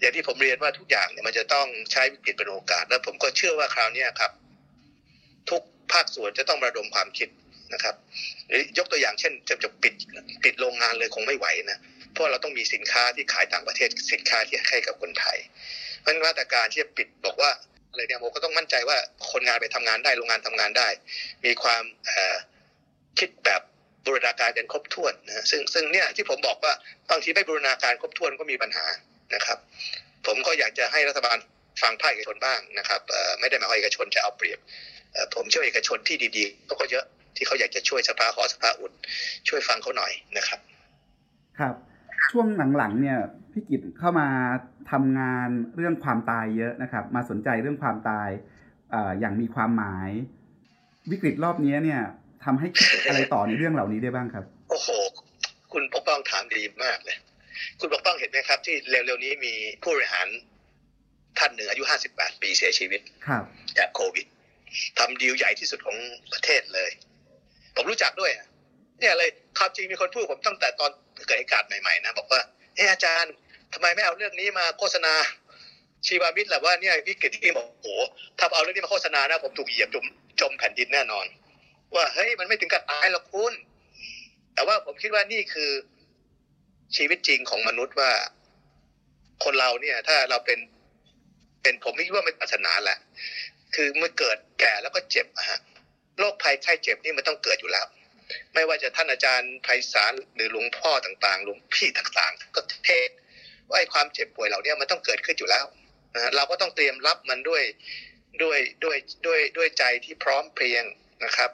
[0.00, 4.32] อย่างที่ผมเรียนว่าทุกอย่างเนี่ยมันจะต้องใช้วิกฤตเป็นโอกาส แล้วผมก็เชื่อว่าคราวนี้ครับ
[5.92, 7.28] ภาคส่วนจะต้องระดมความคิด
[7.74, 7.94] นะครับ
[8.78, 9.94] ยกตัวอย่างเช่นจะจะปิด
[10.44, 11.78] ปิดโรงงานเลยคงไม่ไหวนะ
[12.12, 15.38] เพราะเราต้องมีสินค้าที่ขายต่างประเทศสินค้าที่ให้กับคนไทย
[16.00, 17.50] เพราะฉะนั้นมาตรการที่จะปิดบอกว่า
[17.90, 18.98] อะไรเนี่ยผมก็ต้องมั่นใจว่า
[19.30, 20.88] คนงานไปทำงานได้โรงงานทำงานได้
[21.44, 21.82] มีความ
[23.18, 23.62] คิดแบบ
[24.04, 26.72] บูรณาการกันครบถ้วนนะซึ่งซึ่งเนี่ยที่ผมบอกว่า
[27.10, 28.84] บางทีไม่บูรณาการครบถ้วนก็มีปัญหา
[29.34, 29.58] นะครับ
[30.26, 31.36] ผมก็อยากจะให้รัฐบาล
[31.82, 33.00] ฟังภาคเอกชนบ้างนะครับ
[33.40, 34.58] ไม่ได้หมายความเอกชนจะเอาเปรียบ
[35.34, 37.04] ผมเชื่อว่าเอกชนที่ดีๆเขาก็เยอะ
[37.36, 38.92] ที่เขาอยากจะช่วยสภาหอสภาอุ่น
[39.48, 40.60] ช่วยฟังเขาหน่อยนะครับ
[41.58, 41.74] ครับ
[42.30, 42.46] ช่วง
[42.76, 43.18] หลังๆเนี่ย
[43.52, 44.28] พี่กิตเข้ามา
[44.90, 48.28] ทำงานเรื่องความตายเยอะนะครับ มาสนใจเรื่องความตาย
[48.90, 50.10] เอ่ออย่างมีความหมาย
[51.10, 52.02] วิกฤตรอบนี้เนี่ย
[52.44, 54.88] ทำให้คิดอะไรต่อในเรื่องเหล่านี้ได้บ้างครับ โอ้โห
[55.72, 57.16] คุณปกป้องถามดีมากเลย
[57.80, 60.26] คุณปกป้องเห็นไหมครับ ที่เร็วๆนี้มีผู้บริหาร
[61.38, 61.82] ท่านหนึ่งอายุ
[62.12, 63.44] 58ปีเสียชีวิตครับ
[63.78, 64.26] จากโควิด
[64.98, 65.96] ทำดีลใหญ่ที่สุดของ
[66.32, 66.90] ประเทศเลย
[67.76, 68.32] ผมรู้จักด้วย
[69.00, 70.90] เนี่ยเลยความจริงมีคนพูดผมตั้งแต่ตอน
[71.26, 72.40] เกิดเหตุการณ์ใหม่ๆนะบอกว่า
[72.74, 73.32] เฮ้ยอาจารย์
[73.72, 75.14] ทำไมไม่เอาเรื่องนี้มาโฆษณา
[76.06, 77.88] ชีวามิตรแหละว่าเนี่ยวิกฤตที่บอกโอ้โห
[78.38, 80.04] ถ้าเอาเรื่องนี้มาโฆษณานะผมถูกเหยียบจม
[80.40, 81.26] จมแผ่นดินแน่นอน
[81.94, 83.52] ว่าเฮ้ยมันไม่ถึงกับตายหรอกคุณ
[84.54, 85.70] แต่ว่าผมคิดว่านี่คือ
[86.96, 88.10] ชีวิตจริงของมนุษย์ว่า
[89.44, 90.58] คนเราเนี่ย ถ้าเราเป็น
[91.62, 92.98] เป็นผมไม่คิดว่าเป็นศาสนาแหละ
[93.74, 95.60] คือเมื่อเกิดแก่แล้วก็เจ็บอะฮะ
[96.18, 97.86] โรคภัยไข้เจ็บนี่มันต้องเกิดอยู่แล้ว
[98.54, 103.10] ไม่ว่าจะท่านอาจารย์ไพศาลหรือหลวงพ่อต่างๆหลวงพี่ต่างๆ ก็เทศ
[103.68, 105.64] ว่าไอ้ความเจ็บป่วยเหล่านี้มันต้องเกิดขึ้นอยู่แล้ว
[106.14, 107.62] นะเราก็ต้องเตรียมรับมันด้วย
[108.42, 108.96] ด้วยด้วย
[109.26, 110.84] ด้วยด้วยใจที่พร้อมเพรียง
[111.24, 111.50] นะครับ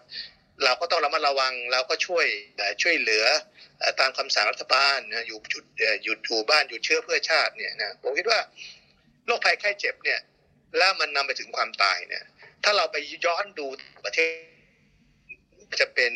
[0.65, 2.27] เราก็ต้องระมัดระวังเราก็ช่วย
[2.83, 3.25] ช่วยเหลือ
[4.01, 5.65] ตามคำสั่งรัฐบาลนะอยู่จุด
[6.05, 8.41] หยุดอยู่บ้านหยุดเชื้อเพื่อชาติเนี่ยนะผมคิดว่า
[9.27, 10.21] โรคภัยไข้เจ็บเนี่ย
[10.79, 12.25] แล้วมันนำไปถึงความตายเนี่ย
[12.65, 12.97] ถ้าเราไป
[13.27, 13.67] ย้อนดู
[14.05, 14.31] ประเทศ
[15.81, 16.13] จะเป็น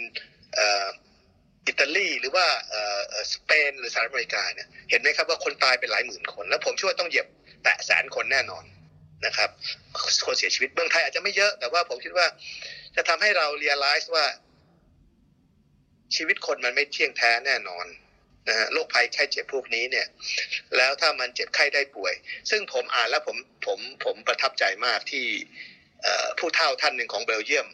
[1.66, 2.46] อิตาลีหรือว่า
[3.32, 7.26] สเปนหรือสหรัฐอเมริกาเนี่ยเห็นไหมครับว่าคนตายเป็นหลายหมื่นคน แล้วผมเชื่อว่าต้องเหยียบ
[7.62, 8.64] แตะแสนคนแน่นอน
[9.26, 9.50] นะครับ
[10.24, 12.26] คนเสียชีวิตเมืองไทยอาจจะไม่เยอะ แต่ว่าผมคิดว่า
[12.96, 14.26] จะทำให้เราเรียลไลซ์ว่า
[16.16, 17.86] ชีวิตคนมันไม่เที่ยงแท้แน่นอน
[18.50, 20.06] นะฮะโรคภัยไข้เจ็บพวกนี้เนี่ย
[20.76, 22.14] แล้วถ้ามันเจ็บไข้ได้ป่วย
[22.50, 23.36] ซึ่งผมอ่านแล้วผม
[23.66, 25.26] ผมผมประทับใจมากที่
[26.38, 27.68] ผู้เฒ่าท่านหนึ่งของเบลเยียม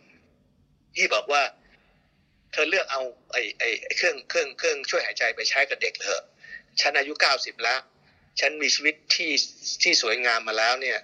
[0.96, 1.42] ที่บอกว่า
[2.52, 3.02] เธอเลือกเอา
[3.32, 6.22] ไอ้ไอ้เครื่องเครื่องเครื่องช่วยหายใจไปใช้กับเด็กเถอะ
[6.80, 7.80] ฉันอายุเก้าสิบแล้ว
[8.40, 9.32] ฉันมีชีวิตที่
[9.82, 10.98] ที่สวยงามมาแล้วเนี่ย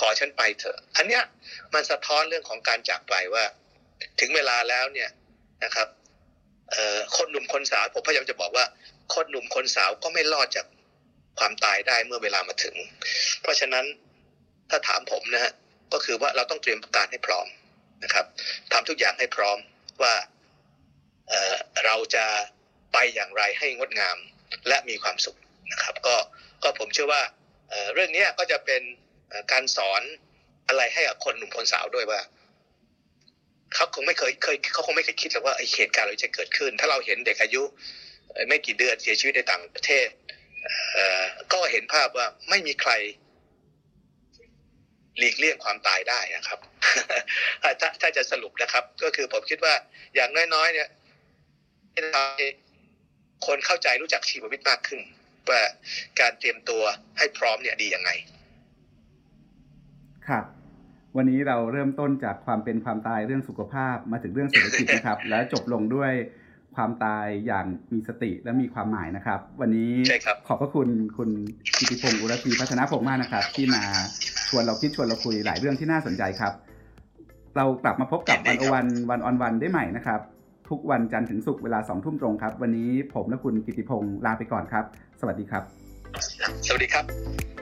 [0.00, 1.22] ขอฉันไปเถอะ อันเนี้ย
[1.74, 3.44] มันสะท้อนเรื่องของการจากไปว่า
[4.20, 5.10] ถึงเวลาแล้วเนี่ย
[5.64, 5.88] นะครับ
[7.16, 8.64] คนหนุ่มคนสาวผมพยายามจะบอกว่า
[9.14, 10.66] คนหนุ่มคนสาวก็ไม่รอดจาก
[11.38, 12.74] ความตายได้เมื่อเวลามาถึง
[13.42, 13.84] เพราะฉะนั้น
[14.70, 15.52] ถ้าถามผมนะฮะ
[15.92, 17.46] ก็คือว่าเราต้องเตรียมการให้พร้อม
[18.04, 18.24] นะครับ
[18.72, 19.58] ทำทุกอย่างให้พร้อม
[20.02, 20.14] ว่า
[21.28, 22.24] เเราจะ
[22.92, 24.16] ไปอย่างไรให้งดงาม
[24.68, 25.36] และมีความสุข
[25.72, 26.16] นะครับ ก็
[26.62, 27.22] ก็ผมเชื่อว่า
[27.70, 28.82] เเรื่องนี้ก็จะเป็น
[29.52, 30.02] การสอน
[30.68, 32.20] อะไรให้กับคนหนุ่มคนสาวด้วยว่า
[33.74, 37.62] เขาคงไม่เคยเคยเขาคงไม่เคยคิดหรอกว่าไอเหตุการณ์อะไรจะเกิดขึ้น ถ้าเราเห็นเด็กอายุ
[38.48, 40.08] ไม่กี่เดือนเสียชีวิตในต่างประเทศ
[40.94, 42.92] เก็เห็นภาพว่าไม่มีใคร
[45.18, 46.58] หลีกเลี่ยงความตายได้นะครับ
[47.62, 49.74] ถ้าถ้าจะสรุปนะครับ ก็คือผมคิดว่า
[50.14, 50.88] อย่างน้อยๆ เนี่ย
[51.92, 52.46] ให้ทำให้
[53.46, 55.00] คนเข้าใจรู้จักชีววิทย์มากขึ้น
[55.50, 55.62] ว่า
[56.20, 56.82] การเตรียมตัว
[57.18, 58.10] ให้พร้อมเนี่ยดียังไง
[60.28, 60.44] ครับ
[61.16, 66.12] วันนี้เราเริ่มต้นจากความเป็นความตายเรื่องสุขภาพมาถึงเรื่องเศรษฐกิจนะครับ แล้วจบลงด้วย
[66.76, 71.30] ความตายอย่างมีสติและมีความหมายนะครับ วันนี้ใช่ครับขอบพระคุณคุณ
[71.78, 73.82] กิติพงศ์อุรพีพัฒนาพงศ์มากนะครับ ที่มา
[74.48, 76.52] ชวนเราคิดชวนเราคุยหลายเรื่องที่น่าสนใจครับ
[77.56, 80.20] เรากลับมาพบกับยิวันนดีโอครับวันวันออนวันได้ใหม่นะครับ
[80.68, 84.84] ทุกวันจันทร์ถึงศุกร์เวลาสองทุ่มตรงครับ วันนี้ผมและคุณกิติพงศ์ลาไปก่อนครับ
[85.20, 85.62] สวัสดีครับ
[86.66, 87.59] สวัสดีครับ